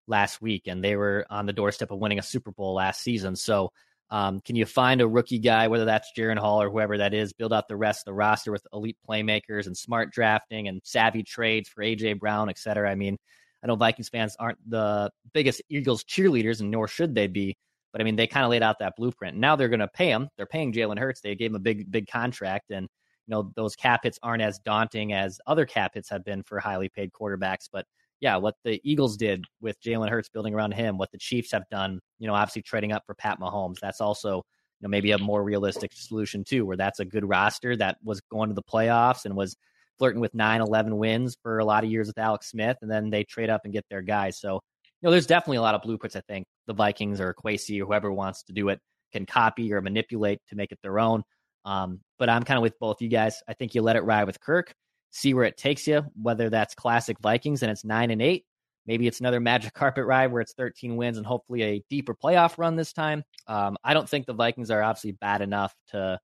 last 0.06 0.40
week, 0.40 0.68
and 0.68 0.85
they 0.85 0.94
were 0.94 1.26
on 1.28 1.47
the 1.47 1.52
doorstep 1.52 1.90
of 1.90 1.99
winning 1.99 2.21
a 2.21 2.23
Super 2.23 2.52
Bowl 2.52 2.75
last 2.75 3.02
season. 3.02 3.35
So, 3.35 3.73
um, 4.09 4.40
can 4.40 4.54
you 4.54 4.66
find 4.66 5.00
a 5.00 5.09
rookie 5.09 5.40
guy, 5.40 5.66
whether 5.66 5.87
that's 5.87 6.12
Jaren 6.16 6.38
Hall 6.38 6.62
or 6.62 6.71
whoever 6.71 6.99
that 6.99 7.12
is, 7.12 7.32
build 7.32 7.52
out 7.52 7.66
the 7.66 7.75
rest 7.75 8.02
of 8.02 8.12
the 8.12 8.14
roster 8.14 8.52
with 8.52 8.64
elite 8.73 8.99
playmakers 9.09 9.66
and 9.66 9.76
smart 9.76 10.12
drafting 10.12 10.68
and 10.68 10.80
savvy 10.85 11.25
trades 11.25 11.68
for 11.68 11.82
AJ 11.82 12.21
Brown, 12.21 12.49
et 12.49 12.59
cetera? 12.59 12.88
I 12.88 12.94
mean, 12.94 13.18
I 13.62 13.66
know 13.66 13.76
Vikings 13.76 14.09
fans 14.09 14.37
aren't 14.38 14.59
the 14.69 15.11
biggest 15.33 15.62
Eagles 15.69 16.04
cheerleaders, 16.04 16.61
and 16.61 16.71
nor 16.71 16.88
should 16.88 17.14
they 17.14 17.26
be. 17.26 17.57
But 17.92 18.00
I 18.00 18.04
mean, 18.04 18.16
they 18.16 18.26
kind 18.26 18.45
of 18.45 18.50
laid 18.50 18.62
out 18.62 18.78
that 18.81 18.97
blueprint. 18.97 19.37
Now 19.37 19.54
they're 19.54 19.69
going 19.69 19.81
to 19.81 19.88
pay 19.88 20.09
him. 20.09 20.28
They're 20.37 20.47
paying 20.47 20.73
Jalen 20.73 20.99
Hurts. 20.99 21.21
They 21.21 21.35
gave 21.35 21.50
him 21.50 21.57
a 21.57 21.61
big, 21.61 21.90
big 21.90 22.09
contract, 22.09 22.71
and 22.71 22.88
you 23.26 23.33
know 23.33 23.52
those 23.54 23.76
cap 23.76 24.00
hits 24.04 24.19
aren't 24.23 24.42
as 24.42 24.59
daunting 24.59 25.12
as 25.12 25.40
other 25.47 25.66
cap 25.66 25.92
hits 25.95 26.09
have 26.11 26.25
been 26.25 26.42
for 26.42 26.59
highly 26.59 26.88
paid 26.88 27.12
quarterbacks. 27.12 27.69
But 27.71 27.87
yeah, 28.21 28.37
what 28.37 28.54
the 28.64 28.81
Eagles 28.85 29.16
did 29.16 29.45
with 29.61 29.81
Jalen 29.81 30.09
Hurts 30.09 30.28
building 30.28 30.54
around 30.54 30.73
him, 30.73 30.97
what 30.97 31.11
the 31.12 31.19
Chiefs 31.19 31.52
have 31.52 31.69
done, 31.71 32.01
you 32.18 32.27
know, 32.27 32.35
obviously 32.35 32.62
trading 32.62 32.92
up 32.92 33.03
for 33.05 33.14
Pat 33.14 33.38
Mahomes, 33.40 33.79
that's 33.81 34.01
also 34.01 34.37
you 34.37 34.42
know 34.83 34.88
maybe 34.88 35.12
a 35.12 35.18
more 35.18 35.44
realistic 35.44 35.92
solution 35.92 36.44
too, 36.44 36.64
where 36.64 36.77
that's 36.77 37.01
a 37.01 37.05
good 37.05 37.29
roster 37.29 37.77
that 37.77 37.98
was 38.03 38.20
going 38.31 38.48
to 38.48 38.55
the 38.55 38.62
playoffs 38.62 39.25
and 39.25 39.37
was 39.37 39.57
flirting 39.98 40.20
with 40.20 40.35
9, 40.35 40.61
11 40.61 40.96
wins 40.96 41.37
for 41.42 41.59
a 41.59 41.64
lot 41.64 41.85
of 41.85 41.90
years 41.90 42.07
with 42.07 42.18
Alex 42.18 42.50
Smith, 42.50 42.76
and 42.83 42.90
then 42.90 43.11
they 43.11 43.24
trade 43.24 43.50
up 43.50 43.62
and 43.64 43.72
get 43.72 43.85
their 43.90 44.02
guys. 44.02 44.38
So, 44.38 44.55
you 44.55 45.07
know, 45.07 45.11
there's 45.11 45.26
definitely 45.26 45.59
a 45.59 45.62
lot 45.62 45.74
of 45.74 45.83
blueprints. 45.83 46.16
I 46.16 46.22
think 46.22 46.46
the 46.66 46.74
Vikings 46.74 47.20
or 47.20 47.35
Kwesi 47.35 47.81
or 47.81 47.87
whoever 47.87 48.12
wants 48.12 48.42
to 48.44 48.52
do 48.52 48.68
it 48.68 48.81
can 49.12 49.26
copy 49.26 49.72
or 49.72 49.81
manipulate 49.81 50.40
to 50.48 50.57
make 50.57 50.72
it 50.72 50.78
their 50.83 50.98
own. 50.98 51.22
Um, 51.64 52.00
but 52.18 52.28
I'm 52.28 52.42
kind 52.42 52.59
of 52.59 52.62
with 52.62 52.78
both 52.78 53.00
you 53.00 53.09
guys. 53.09 53.42
I 53.46 53.55
think 53.55 53.74
you 53.74 53.83
let 53.83 53.96
it 53.96 54.02
ride 54.02 54.24
with 54.24 54.40
Kirk, 54.40 54.74
see 55.11 55.35
where 55.35 55.44
it 55.44 55.57
takes 55.57 55.87
you. 55.87 56.05
Whether 56.20 56.50
that's 56.50 56.74
classic 56.74 57.18
Vikings 57.20 57.62
and 57.62 57.70
it's 57.70 57.85
nine 57.85 58.11
and 58.11 58.22
eight, 58.22 58.44
maybe 58.87 59.07
it's 59.07 59.20
another 59.20 59.40
magic 59.40 59.72
carpet 59.74 60.07
ride 60.07 60.33
where 60.33 60.40
it's 60.40 60.55
13 60.55 60.96
wins 60.96 61.18
and 61.18 61.26
hopefully 61.26 61.62
a 61.62 61.85
deeper 61.88 62.14
playoff 62.14 62.59
run 62.59 62.76
this 62.76 62.92
time. 62.92 63.22
Um, 63.46 63.76
I 63.85 63.94
don't 63.94 64.09
think 64.09 64.26
the 64.26 64.35
Vikings 64.35 64.70
are 64.70 64.83
obviously 64.83 65.12
bad 65.12 65.42
enough 65.42 65.74
to 65.88 66.18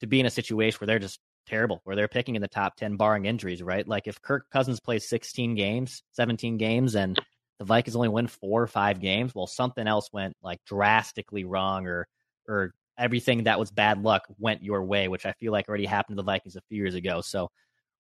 to 0.00 0.06
be 0.06 0.20
in 0.20 0.26
a 0.26 0.30
situation 0.30 0.78
where 0.78 0.86
they're 0.86 1.00
just 1.00 1.18
terrible, 1.48 1.80
where 1.84 1.96
they're 1.96 2.08
picking 2.08 2.36
in 2.36 2.42
the 2.42 2.48
top 2.48 2.76
10 2.76 2.96
barring 2.96 3.24
injuries, 3.24 3.62
right? 3.62 3.86
Like 3.86 4.06
if 4.06 4.20
Kirk 4.20 4.46
Cousins 4.50 4.80
plays 4.80 5.08
16 5.08 5.54
games, 5.54 6.02
17 6.12 6.58
games, 6.58 6.94
and 6.94 7.18
the 7.58 7.64
Vikings 7.64 7.96
only 7.96 8.08
win 8.08 8.26
four 8.26 8.62
or 8.62 8.66
five 8.66 9.00
games, 9.00 9.34
well, 9.34 9.46
something 9.46 9.86
else 9.86 10.10
went 10.12 10.36
like 10.42 10.58
drastically 10.64 11.44
wrong 11.44 11.86
or, 11.86 12.06
or 12.46 12.72
everything 12.96 13.44
that 13.44 13.58
was 13.58 13.70
bad 13.70 14.02
luck 14.02 14.22
went 14.38 14.62
your 14.62 14.84
way, 14.84 15.08
which 15.08 15.26
I 15.26 15.32
feel 15.32 15.52
like 15.52 15.68
already 15.68 15.86
happened 15.86 16.16
to 16.16 16.22
the 16.22 16.26
Vikings 16.26 16.56
a 16.56 16.60
few 16.68 16.78
years 16.78 16.94
ago. 16.94 17.20
So 17.20 17.48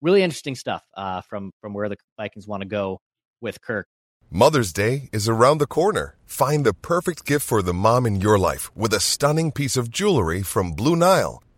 really 0.03 0.23
interesting 0.23 0.55
stuff 0.55 0.83
uh, 0.97 1.23
from, 1.23 1.53
from 1.61 1.75
where 1.75 1.89
the 1.89 1.97
Vikings 2.19 2.47
want 2.47 2.63
to 2.63 2.69
go 2.69 3.01
with 3.41 3.61
Kirk. 3.61 3.87
Mother's 4.31 4.73
Day 4.73 5.09
is 5.13 5.29
around 5.29 5.59
the 5.59 5.67
corner. 5.69 6.17
Find 6.25 6.67
the 6.67 6.75
perfect 6.75 7.25
gift 7.25 7.47
for 7.47 7.63
the 7.63 7.73
mom 7.73 8.07
in 8.07 8.21
your 8.21 8.39
life 8.39 8.75
with 8.77 8.93
a 8.93 9.01
stunning 9.01 9.53
piece 9.53 9.77
of 9.77 9.91
jewelry 9.91 10.43
from 10.43 10.73
Blue 10.73 10.97
Nile. 10.97 11.43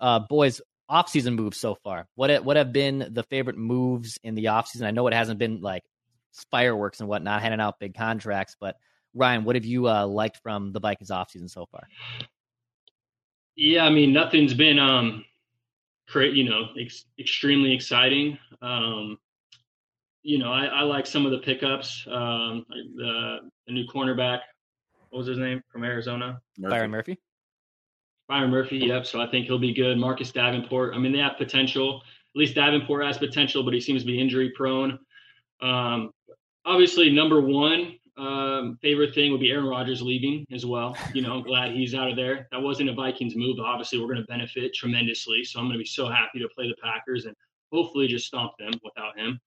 Uh, 0.00 0.20
boys, 0.20 0.60
off-season 0.88 1.34
moves 1.34 1.58
so 1.58 1.74
far. 1.74 2.06
What 2.14 2.44
what 2.44 2.56
have 2.56 2.72
been 2.72 3.08
the 3.10 3.22
favorite 3.24 3.58
moves 3.58 4.18
in 4.22 4.34
the 4.34 4.48
off-season? 4.48 4.86
I 4.86 4.90
know 4.90 5.06
it 5.06 5.14
hasn't 5.14 5.38
been 5.38 5.60
like 5.60 5.82
fireworks 6.50 7.00
and 7.00 7.08
whatnot, 7.08 7.42
handing 7.42 7.60
out 7.60 7.78
big 7.78 7.94
contracts, 7.94 8.56
but 8.60 8.76
Ryan, 9.14 9.44
what 9.44 9.56
have 9.56 9.64
you 9.64 9.88
uh, 9.88 10.06
liked 10.06 10.38
from 10.42 10.72
the 10.72 10.80
Vikings 10.80 11.10
off-season 11.10 11.48
so 11.48 11.66
far? 11.66 11.88
Yeah, 13.56 13.84
I 13.84 13.90
mean, 13.90 14.12
nothing's 14.12 14.54
been 14.54 14.78
um, 14.78 15.24
create, 16.08 16.34
you 16.34 16.48
know, 16.48 16.68
ex- 16.80 17.06
extremely 17.18 17.74
exciting. 17.74 18.38
Um, 18.62 19.18
you 20.22 20.38
know, 20.38 20.52
I, 20.52 20.66
I, 20.66 20.82
like 20.82 21.06
some 21.06 21.24
of 21.26 21.32
the 21.32 21.38
pickups. 21.38 22.06
Um, 22.06 22.64
the, 22.68 23.38
the 23.66 23.72
new 23.72 23.86
cornerback, 23.86 24.40
what 25.10 25.18
was 25.18 25.26
his 25.26 25.38
name 25.38 25.62
from 25.72 25.84
Arizona? 25.84 26.40
Murphy. 26.58 26.70
Byron 26.70 26.90
Murphy. 26.90 27.18
Byron 28.28 28.50
Murphy, 28.50 28.76
yep. 28.76 29.06
So 29.06 29.20
I 29.20 29.26
think 29.26 29.46
he'll 29.46 29.58
be 29.58 29.72
good. 29.72 29.96
Marcus 29.96 30.30
Davenport. 30.30 30.94
I 30.94 30.98
mean, 30.98 31.12
they 31.12 31.18
have 31.18 31.38
potential. 31.38 32.02
At 32.34 32.38
least 32.38 32.54
Davenport 32.54 33.04
has 33.04 33.16
potential, 33.16 33.62
but 33.62 33.72
he 33.72 33.80
seems 33.80 34.02
to 34.02 34.06
be 34.06 34.20
injury 34.20 34.52
prone. 34.54 34.98
Um, 35.62 36.10
obviously, 36.66 37.10
number 37.10 37.40
one 37.40 37.94
um, 38.18 38.78
favorite 38.82 39.14
thing 39.14 39.32
would 39.32 39.40
be 39.40 39.50
Aaron 39.50 39.64
Rodgers 39.64 40.02
leaving 40.02 40.44
as 40.52 40.66
well. 40.66 40.96
You 41.14 41.22
know, 41.22 41.34
I'm 41.34 41.42
glad 41.42 41.72
he's 41.72 41.94
out 41.94 42.10
of 42.10 42.16
there. 42.16 42.48
That 42.50 42.60
wasn't 42.60 42.90
a 42.90 42.92
Vikings 42.92 43.34
move. 43.34 43.56
But 43.56 43.64
obviously, 43.64 43.98
we're 43.98 44.12
going 44.12 44.20
to 44.20 44.26
benefit 44.26 44.74
tremendously. 44.74 45.42
So 45.44 45.58
I'm 45.58 45.66
going 45.66 45.78
to 45.78 45.82
be 45.82 45.86
so 45.86 46.08
happy 46.08 46.38
to 46.40 46.48
play 46.54 46.68
the 46.68 46.76
Packers 46.82 47.24
and 47.24 47.34
hopefully 47.72 48.08
just 48.08 48.26
stomp 48.26 48.52
them 48.58 48.72
without 48.84 49.18
him. 49.18 49.40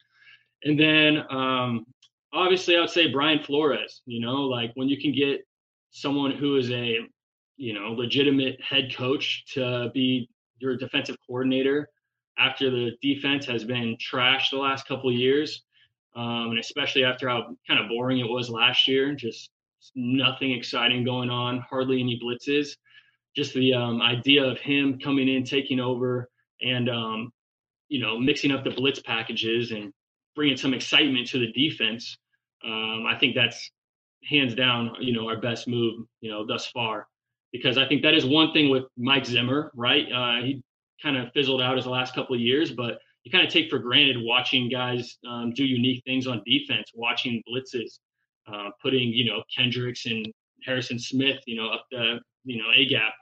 And 0.64 0.80
then 0.80 1.24
um, 1.30 1.86
obviously, 2.34 2.78
I 2.78 2.80
would 2.82 2.90
say 2.90 3.12
Brian 3.12 3.44
Flores. 3.44 4.02
You 4.06 4.22
know, 4.22 4.38
like 4.42 4.72
when 4.74 4.90
you 4.90 5.00
can 5.00 5.14
get 5.14 5.46
someone 5.92 6.32
who 6.32 6.58
is 6.58 6.72
a 6.72 6.98
you 7.62 7.74
know 7.74 7.92
legitimate 7.92 8.60
head 8.60 8.94
coach 8.96 9.46
to 9.54 9.92
be 9.94 10.28
your 10.58 10.76
defensive 10.78 11.16
coordinator 11.28 11.88
after 12.40 12.72
the 12.72 12.92
defense 13.04 13.46
has 13.46 13.64
been 13.64 13.96
trashed 13.98 14.50
the 14.50 14.58
last 14.58 14.88
couple 14.88 15.10
of 15.10 15.16
years, 15.16 15.62
um, 16.16 16.50
and 16.50 16.60
especially 16.60 17.04
after 17.04 17.30
how 17.30 17.56
kind 17.68 17.80
of 17.80 17.88
boring 17.88 18.20
it 18.20 18.28
was 18.28 18.50
last 18.50 18.88
year, 18.88 19.14
just 19.14 19.52
nothing 19.96 20.52
exciting 20.52 21.04
going 21.04 21.30
on, 21.30 21.60
hardly 21.60 22.00
any 22.00 22.20
blitzes. 22.20 22.78
Just 23.36 23.54
the 23.54 23.74
um, 23.74 24.02
idea 24.02 24.44
of 24.44 24.60
him 24.60 24.98
coming 24.98 25.30
in, 25.30 25.44
taking 25.44 25.80
over, 25.80 26.30
and 26.64 26.90
um, 26.90 27.32
you 27.90 28.02
know 28.02 28.18
mixing 28.18 28.52
up 28.52 28.64
the 28.64 28.72
blitz 28.72 29.00
packages 29.00 29.72
and 29.72 29.94
bringing 30.36 30.58
some 30.58 30.74
excitement 30.74 31.28
to 31.28 31.38
the 31.38 31.52
defense. 31.52 32.18
Um, 32.66 33.06
I 33.08 33.18
think 33.20 33.36
that's 33.36 33.70
hands 34.28 34.56
down, 34.56 34.96
you 35.00 35.14
know, 35.14 35.28
our 35.28 35.40
best 35.40 35.68
move, 35.68 36.06
you 36.22 36.30
know, 36.30 36.46
thus 36.46 36.68
far, 36.68 37.08
because 37.52 37.78
I 37.78 37.88
think 37.88 38.02
that 38.04 38.14
is 38.14 38.26
one 38.26 38.54
thing 38.54 38.70
with 38.70 38.84
Mike 38.98 39.26
Zimmer, 39.26 39.72
right? 39.76 40.06
Uh, 40.12 40.44
he 40.44 40.64
kind 41.02 41.18
of 41.18 41.32
fizzled 41.34 41.62
out 41.62 41.78
his 41.78 41.86
last 41.86 42.16
couple 42.16 42.36
of 42.36 42.42
years, 42.42 42.72
but 42.72 43.00
you 43.24 43.32
kind 43.32 43.46
of 43.46 43.52
take 43.52 43.70
for 43.70 43.80
granted 43.80 44.18
watching 44.20 44.70
guys 44.70 45.18
um, 45.28 45.54
do 45.54 45.64
unique 45.64 46.04
things 46.06 46.28
on 46.28 46.42
defense, 46.46 46.92
watching 46.96 47.42
blitzes, 47.48 48.00
uh, 48.52 48.70
putting 48.82 49.10
you 49.10 49.26
know 49.26 49.44
Kendricks 49.56 50.06
and 50.06 50.26
Harrison 50.66 51.00
Smith, 51.00 51.40
you 51.46 51.56
know, 51.56 51.70
up 51.70 51.86
the 51.92 52.20
you 52.44 52.58
know 52.58 52.70
a 52.76 52.86
gap. 52.86 53.14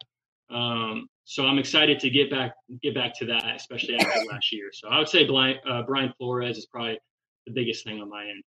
Um, 0.52 1.08
so 1.26 1.46
I'm 1.46 1.60
excited 1.60 2.00
to 2.00 2.10
get 2.10 2.32
back 2.32 2.54
get 2.82 2.96
back 2.96 3.18
to 3.20 3.26
that, 3.28 3.56
especially 3.56 3.96
after 3.96 4.26
last 4.32 4.52
year. 4.52 4.70
So 4.74 4.90
I 4.90 4.98
would 5.00 5.10
say 5.10 5.28
Brian, 5.28 5.58
uh, 5.70 5.84
Brian 5.84 6.14
Flores 6.18 6.58
is 6.58 6.66
probably 6.66 7.00
the 7.46 7.54
biggest 7.54 7.84
thing 7.84 8.02
on 8.02 8.10
my 8.10 8.24
end. 8.24 8.44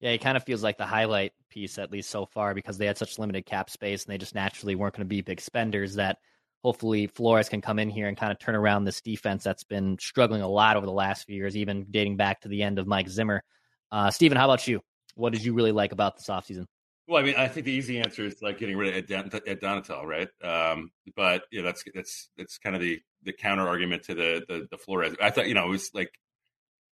Yeah, 0.00 0.12
he 0.12 0.18
kind 0.18 0.36
of 0.36 0.44
feels 0.44 0.62
like 0.62 0.76
the 0.76 0.86
highlight 0.86 1.32
piece, 1.48 1.78
at 1.78 1.90
least 1.90 2.10
so 2.10 2.26
far, 2.26 2.54
because 2.54 2.76
they 2.76 2.86
had 2.86 2.98
such 2.98 3.18
limited 3.18 3.46
cap 3.46 3.70
space 3.70 4.04
and 4.04 4.12
they 4.12 4.18
just 4.18 4.34
naturally 4.34 4.74
weren't 4.74 4.94
going 4.94 5.06
to 5.06 5.08
be 5.08 5.22
big 5.22 5.40
spenders. 5.40 5.94
That 5.94 6.18
hopefully 6.62 7.06
Flores 7.06 7.48
can 7.48 7.60
come 7.60 7.78
in 7.78 7.88
here 7.88 8.08
and 8.08 8.16
kind 8.16 8.30
of 8.30 8.38
turn 8.38 8.54
around 8.54 8.84
this 8.84 9.00
defense 9.00 9.44
that's 9.44 9.64
been 9.64 9.96
struggling 9.98 10.42
a 10.42 10.48
lot 10.48 10.76
over 10.76 10.84
the 10.84 10.92
last 10.92 11.24
few 11.26 11.36
years, 11.36 11.56
even 11.56 11.86
dating 11.90 12.16
back 12.16 12.42
to 12.42 12.48
the 12.48 12.62
end 12.62 12.78
of 12.78 12.86
Mike 12.86 13.08
Zimmer. 13.08 13.42
Uh, 13.90 14.10
Steven, 14.10 14.36
how 14.36 14.44
about 14.44 14.66
you? 14.68 14.80
What 15.14 15.32
did 15.32 15.44
you 15.44 15.54
really 15.54 15.72
like 15.72 15.92
about 15.92 16.16
this 16.16 16.26
offseason? 16.26 16.66
Well, 17.08 17.22
I 17.22 17.24
mean, 17.24 17.36
I 17.36 17.46
think 17.46 17.66
the 17.66 17.72
easy 17.72 18.00
answer 18.00 18.24
is 18.24 18.42
like 18.42 18.58
getting 18.58 18.76
rid 18.76 18.88
of 18.88 19.10
Ed, 19.46 19.60
Donatell, 19.60 20.04
right? 20.04 20.28
Um, 20.42 20.90
but 21.14 21.44
you 21.52 21.60
know, 21.60 21.66
that's 21.66 21.84
that's 21.94 22.30
that's 22.36 22.58
kind 22.58 22.74
of 22.74 22.82
the 22.82 23.00
the 23.22 23.32
counter 23.32 23.66
argument 23.66 24.02
to 24.04 24.14
the, 24.14 24.44
the 24.48 24.66
the 24.70 24.76
Flores. 24.76 25.14
I 25.22 25.30
thought, 25.30 25.46
you 25.46 25.54
know, 25.54 25.66
it 25.66 25.70
was 25.70 25.90
like 25.94 26.10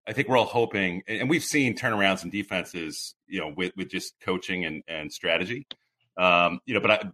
I 0.07 0.13
think 0.13 0.27
we're 0.27 0.37
all 0.37 0.45
hoping, 0.45 1.03
and 1.07 1.29
we've 1.29 1.43
seen 1.43 1.77
turnarounds 1.77 2.23
in 2.23 2.29
defenses, 2.29 3.15
you 3.27 3.39
know, 3.39 3.53
with 3.55 3.71
with 3.77 3.89
just 3.89 4.13
coaching 4.19 4.65
and 4.65 4.83
and 4.87 5.11
strategy. 5.11 5.67
Um, 6.17 6.59
you 6.65 6.73
know, 6.73 6.81
but 6.81 6.91
I, 6.91 7.11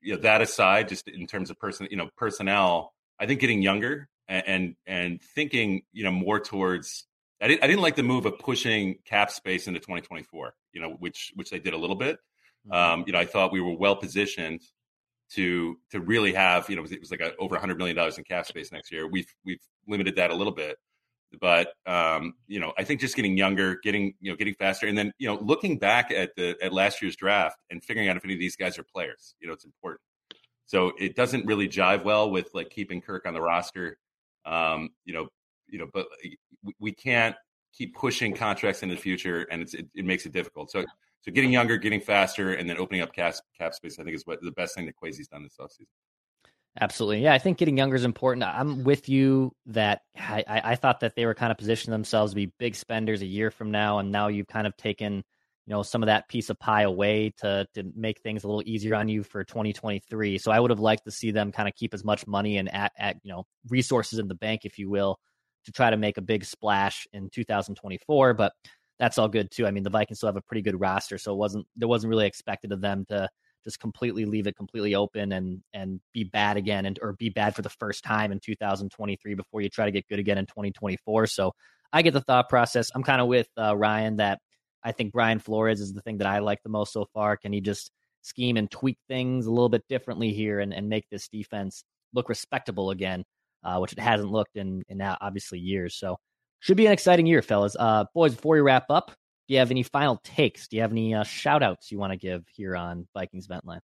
you 0.00 0.14
know, 0.14 0.20
that 0.20 0.40
aside, 0.40 0.88
just 0.88 1.08
in 1.08 1.26
terms 1.26 1.50
of 1.50 1.58
person, 1.58 1.88
you 1.90 1.96
know, 1.96 2.08
personnel, 2.16 2.94
I 3.18 3.26
think 3.26 3.40
getting 3.40 3.62
younger 3.62 4.08
and 4.28 4.44
and, 4.46 4.76
and 4.86 5.22
thinking, 5.22 5.82
you 5.92 6.04
know, 6.04 6.12
more 6.12 6.40
towards. 6.40 7.06
I 7.42 7.48
didn't, 7.48 7.64
I 7.64 7.68
didn't 7.68 7.80
like 7.80 7.96
the 7.96 8.02
move 8.02 8.26
of 8.26 8.38
pushing 8.38 8.96
cap 9.06 9.30
space 9.30 9.66
into 9.66 9.80
2024, 9.80 10.52
you 10.74 10.80
know, 10.82 10.90
which 10.98 11.32
which 11.36 11.50
they 11.50 11.58
did 11.58 11.72
a 11.72 11.78
little 11.78 11.96
bit. 11.96 12.18
Mm-hmm. 12.68 12.72
Um, 12.72 13.04
you 13.06 13.14
know, 13.14 13.18
I 13.18 13.24
thought 13.24 13.50
we 13.52 13.62
were 13.62 13.74
well 13.74 13.96
positioned 13.96 14.60
to 15.32 15.78
to 15.90 16.00
really 16.00 16.34
have, 16.34 16.68
you 16.68 16.76
know, 16.76 16.84
it 16.84 17.00
was 17.00 17.10
like 17.10 17.20
a, 17.20 17.34
over 17.36 17.54
100 17.54 17.78
million 17.78 17.96
dollars 17.96 18.18
in 18.18 18.24
cap 18.24 18.46
space 18.46 18.72
next 18.72 18.92
year. 18.92 19.06
We've 19.06 19.32
we've 19.44 19.62
limited 19.86 20.16
that 20.16 20.30
a 20.30 20.34
little 20.34 20.52
bit, 20.52 20.76
but 21.38 21.72
um, 21.86 22.34
you 22.46 22.60
know, 22.60 22.72
I 22.78 22.84
think 22.84 23.00
just 23.00 23.16
getting 23.16 23.36
younger, 23.36 23.78
getting 23.82 24.14
you 24.20 24.30
know, 24.30 24.36
getting 24.36 24.54
faster, 24.54 24.86
and 24.86 24.96
then 24.96 25.12
you 25.18 25.28
know, 25.28 25.38
looking 25.40 25.78
back 25.78 26.10
at 26.10 26.34
the 26.36 26.56
at 26.62 26.72
last 26.72 27.02
year's 27.02 27.16
draft 27.16 27.56
and 27.70 27.82
figuring 27.82 28.08
out 28.08 28.16
if 28.16 28.24
any 28.24 28.34
of 28.34 28.40
these 28.40 28.56
guys 28.56 28.78
are 28.78 28.84
players, 28.84 29.34
you 29.40 29.46
know, 29.46 29.54
it's 29.54 29.64
important. 29.64 30.00
So 30.66 30.92
it 30.98 31.16
doesn't 31.16 31.46
really 31.46 31.68
jive 31.68 32.04
well 32.04 32.30
with 32.30 32.48
like 32.54 32.70
keeping 32.70 33.00
Kirk 33.00 33.26
on 33.26 33.34
the 33.34 33.40
roster. 33.40 33.98
Um, 34.44 34.90
you 35.04 35.12
know, 35.12 35.28
you 35.68 35.78
know, 35.78 35.86
but 35.92 36.06
we 36.78 36.92
can't 36.92 37.36
keep 37.72 37.94
pushing 37.94 38.34
contracts 38.34 38.82
into 38.82 38.94
the 38.94 39.00
future, 39.00 39.46
and 39.50 39.62
it, 39.62 39.86
it 39.94 40.04
makes 40.04 40.26
it 40.26 40.32
difficult. 40.32 40.70
So 40.70 40.84
so 41.22 41.30
getting 41.32 41.52
younger, 41.52 41.76
getting 41.76 42.00
faster, 42.00 42.54
and 42.54 42.68
then 42.68 42.78
opening 42.78 43.02
up 43.02 43.12
cap, 43.12 43.34
cap 43.58 43.74
space, 43.74 43.98
I 43.98 44.04
think 44.04 44.16
is 44.16 44.26
what 44.26 44.40
the 44.40 44.52
best 44.52 44.74
thing 44.74 44.86
that 44.86 44.94
Kwesi's 45.02 45.28
done 45.28 45.42
this 45.42 45.56
offseason. 45.60 45.86
Absolutely. 46.78 47.22
Yeah, 47.22 47.34
I 47.34 47.38
think 47.38 47.58
getting 47.58 47.76
younger 47.76 47.96
is 47.96 48.04
important. 48.04 48.44
I'm 48.44 48.84
with 48.84 49.08
you 49.08 49.52
that 49.66 50.02
I, 50.16 50.44
I 50.46 50.74
thought 50.76 51.00
that 51.00 51.16
they 51.16 51.26
were 51.26 51.34
kind 51.34 51.50
of 51.50 51.58
positioning 51.58 51.92
themselves 51.92 52.32
to 52.32 52.36
be 52.36 52.52
big 52.58 52.76
spenders 52.76 53.22
a 53.22 53.26
year 53.26 53.50
from 53.50 53.70
now, 53.72 53.98
and 53.98 54.12
now 54.12 54.28
you've 54.28 54.46
kind 54.46 54.66
of 54.68 54.76
taken, 54.76 55.16
you 55.16 55.22
know, 55.74 55.82
some 55.82 56.00
of 56.02 56.06
that 56.06 56.28
piece 56.28 56.48
of 56.48 56.58
pie 56.60 56.82
away 56.82 57.32
to 57.38 57.66
to 57.74 57.82
make 57.96 58.20
things 58.22 58.44
a 58.44 58.46
little 58.46 58.62
easier 58.64 58.94
on 58.94 59.08
you 59.08 59.24
for 59.24 59.42
2023. 59.42 60.38
So 60.38 60.52
I 60.52 60.60
would 60.60 60.70
have 60.70 60.78
liked 60.78 61.04
to 61.06 61.10
see 61.10 61.32
them 61.32 61.50
kind 61.50 61.68
of 61.68 61.74
keep 61.74 61.92
as 61.92 62.04
much 62.04 62.26
money 62.28 62.56
and 62.58 62.72
at, 62.72 62.92
at 62.96 63.16
you 63.24 63.32
know 63.32 63.44
resources 63.68 64.20
in 64.20 64.28
the 64.28 64.34
bank, 64.36 64.60
if 64.64 64.78
you 64.78 64.88
will, 64.88 65.18
to 65.64 65.72
try 65.72 65.90
to 65.90 65.96
make 65.96 66.18
a 66.18 66.22
big 66.22 66.44
splash 66.44 67.06
in 67.12 67.30
2024. 67.30 68.32
But 68.34 68.52
that's 69.00 69.18
all 69.18 69.28
good 69.28 69.50
too. 69.50 69.66
I 69.66 69.72
mean, 69.72 69.82
the 69.82 69.90
Vikings 69.90 70.18
still 70.18 70.28
have 70.28 70.36
a 70.36 70.42
pretty 70.42 70.62
good 70.62 70.78
roster, 70.80 71.18
so 71.18 71.32
it 71.32 71.36
wasn't 71.38 71.66
there 71.76 71.88
wasn't 71.88 72.10
really 72.10 72.26
expected 72.26 72.70
of 72.72 72.80
them 72.80 73.04
to 73.08 73.28
just 73.64 73.78
completely 73.78 74.24
leave 74.24 74.46
it 74.46 74.56
completely 74.56 74.94
open 74.94 75.32
and 75.32 75.62
and 75.72 76.00
be 76.12 76.24
bad 76.24 76.56
again 76.56 76.86
and 76.86 76.98
or 77.02 77.12
be 77.14 77.28
bad 77.28 77.54
for 77.54 77.62
the 77.62 77.68
first 77.68 78.04
time 78.04 78.32
in 78.32 78.40
2023 78.40 79.34
before 79.34 79.60
you 79.60 79.68
try 79.68 79.84
to 79.84 79.90
get 79.90 80.08
good 80.08 80.18
again 80.18 80.38
in 80.38 80.46
2024. 80.46 81.26
So 81.26 81.52
I 81.92 82.02
get 82.02 82.12
the 82.12 82.20
thought 82.20 82.48
process. 82.48 82.90
I'm 82.94 83.02
kind 83.02 83.20
of 83.20 83.26
with 83.26 83.48
uh, 83.58 83.76
Ryan 83.76 84.16
that 84.16 84.40
I 84.82 84.92
think 84.92 85.12
Brian 85.12 85.38
Flores 85.38 85.80
is 85.80 85.92
the 85.92 86.00
thing 86.00 86.18
that 86.18 86.26
I 86.26 86.38
like 86.38 86.62
the 86.62 86.70
most 86.70 86.92
so 86.92 87.06
far. 87.12 87.36
Can 87.36 87.52
he 87.52 87.60
just 87.60 87.90
scheme 88.22 88.56
and 88.56 88.70
tweak 88.70 88.98
things 89.08 89.46
a 89.46 89.50
little 89.50 89.68
bit 89.68 89.84
differently 89.88 90.32
here 90.32 90.60
and, 90.60 90.72
and 90.72 90.88
make 90.88 91.06
this 91.10 91.28
defense 91.28 91.84
look 92.12 92.28
respectable 92.28 92.90
again, 92.90 93.24
uh, 93.64 93.78
which 93.78 93.92
it 93.92 93.98
hasn't 93.98 94.30
looked 94.30 94.56
in 94.56 94.82
in 94.88 95.00
obviously 95.00 95.58
years. 95.58 95.96
So 95.96 96.16
should 96.60 96.76
be 96.76 96.86
an 96.86 96.92
exciting 96.92 97.26
year, 97.26 97.42
fellas. 97.42 97.76
Uh, 97.78 98.04
boys, 98.14 98.34
before 98.34 98.54
we 98.54 98.60
wrap 98.60 98.86
up, 98.90 99.12
do 99.50 99.54
you 99.54 99.58
have 99.58 99.72
any 99.72 99.82
final 99.82 100.20
takes? 100.22 100.68
Do 100.68 100.76
you 100.76 100.82
have 100.82 100.92
any 100.92 101.12
uh, 101.12 101.24
shout 101.24 101.60
outs 101.60 101.90
you 101.90 101.98
want 101.98 102.12
to 102.12 102.16
give 102.16 102.44
here 102.54 102.76
on 102.76 103.08
Vikings 103.14 103.46
Vent 103.46 103.66
Line? 103.66 103.80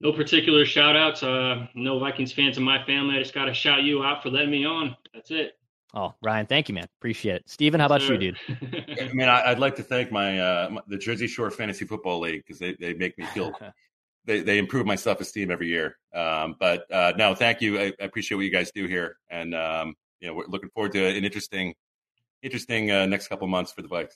No 0.00 0.10
particular 0.10 0.64
shout 0.64 0.96
outs. 0.96 1.22
Uh, 1.22 1.66
no 1.74 1.98
Vikings 1.98 2.32
fans 2.32 2.56
in 2.56 2.62
my 2.62 2.82
family. 2.86 3.16
I 3.16 3.18
just 3.18 3.34
got 3.34 3.44
to 3.44 3.52
shout 3.52 3.82
you 3.82 4.02
out 4.02 4.22
for 4.22 4.30
letting 4.30 4.50
me 4.50 4.64
on. 4.64 4.96
That's 5.12 5.30
it. 5.30 5.58
Oh, 5.92 6.14
Ryan, 6.22 6.46
thank 6.46 6.70
you, 6.70 6.74
man. 6.74 6.86
Appreciate 6.98 7.36
it. 7.36 7.50
Steven, 7.50 7.78
how 7.78 7.86
about 7.86 8.00
sure. 8.00 8.14
you, 8.14 8.32
dude? 8.32 8.38
I 9.02 9.12
mean, 9.12 9.28
I, 9.28 9.50
would 9.50 9.58
like 9.58 9.76
to 9.76 9.82
thank 9.82 10.10
my, 10.10 10.40
uh, 10.40 10.70
my, 10.70 10.80
the 10.86 10.96
Jersey 10.96 11.26
Shore 11.26 11.50
Fantasy 11.50 11.84
Football 11.84 12.20
League 12.20 12.42
because 12.46 12.58
they, 12.58 12.72
they 12.80 12.94
make 12.94 13.18
me 13.18 13.26
feel 13.26 13.52
they, 14.24 14.40
they 14.40 14.56
improve 14.56 14.86
my 14.86 14.96
self 14.96 15.20
esteem 15.20 15.50
every 15.50 15.68
year. 15.68 15.98
Um, 16.14 16.56
but 16.58 16.90
uh, 16.90 17.12
no, 17.18 17.34
thank 17.34 17.60
you. 17.60 17.78
I, 17.78 17.92
I, 18.00 18.04
appreciate 18.04 18.36
what 18.36 18.46
you 18.46 18.50
guys 18.50 18.70
do 18.70 18.86
here, 18.86 19.18
and 19.28 19.54
um, 19.54 19.94
you 20.20 20.28
know, 20.28 20.32
we're 20.32 20.46
looking 20.46 20.70
forward 20.70 20.92
to 20.92 21.04
an 21.04 21.22
interesting 21.22 21.74
interesting 22.42 22.90
uh, 22.90 23.06
next 23.06 23.28
couple 23.28 23.46
months 23.46 23.72
for 23.72 23.82
the 23.82 23.88
Vikes. 23.88 24.14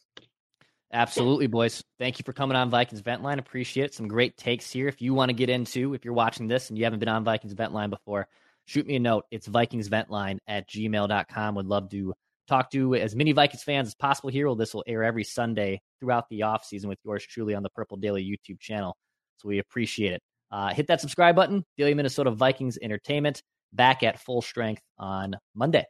Absolutely, 0.93 1.47
boys. 1.47 1.83
Thank 1.99 2.19
you 2.19 2.23
for 2.23 2.35
coming 2.35 2.57
on 2.57 2.69
Vikings 2.69 3.01
Vent 3.01 3.23
Line. 3.23 3.39
Appreciate 3.39 3.85
it. 3.85 3.95
Some 3.95 4.09
great 4.09 4.37
takes 4.37 4.71
here. 4.71 4.89
If 4.89 5.01
you 5.01 5.15
want 5.15 5.31
to 5.31 5.35
get 5.35 5.49
into, 5.49 5.95
if 5.95 6.05
you're 6.05 6.13
watching 6.13 6.47
this 6.47 6.69
and 6.69 6.77
you 6.77 6.85
haven't 6.85 6.99
been 6.99 7.09
on 7.09 7.25
Vikings 7.25 7.55
Vent 7.55 7.73
Line 7.73 7.89
before, 7.89 8.29
shoot 8.67 8.87
me 8.87 8.97
a 8.97 9.01
note. 9.01 9.25
It's 9.31 9.49
VikingsVentLine 9.49 10.39
at 10.47 10.69
gmail.com. 10.69 11.55
Would 11.55 11.67
love 11.67 11.89
to 11.91 12.13
talk 12.47 12.71
to 12.73 12.95
as 12.95 13.17
many 13.17 13.33
Vikings 13.33 13.63
fans 13.63 13.89
as 13.89 13.95
possible 13.95 14.29
here. 14.29 14.47
Well, 14.47 14.55
this 14.57 14.75
will 14.75 14.85
air 14.87 15.03
every 15.03 15.25
Sunday 15.25 15.81
throughout 15.99 16.29
the 16.29 16.43
off 16.43 16.67
season 16.67 16.91
with 16.91 16.99
yours 17.05 17.25
truly 17.25 17.55
on 17.55 17.63
the 17.63 17.71
Purple 17.71 17.97
Daily 17.97 18.23
YouTube 18.23 18.61
channel. 18.61 18.95
So 19.39 19.49
we 19.49 19.61
appreciate 19.61 20.13
it. 20.13 20.23
Uh, 20.51 20.75
hit 20.75 20.87
that 20.89 21.01
subscribe 21.01 21.35
button. 21.35 21.65
Daily 21.79 21.95
Minnesota 21.95 22.31
Vikings 22.31 22.79
Entertainment 22.83 23.43
back 23.73 24.03
at 24.03 24.21
full 24.21 24.43
strength 24.43 24.83
on 24.99 25.37
Monday. 25.55 25.87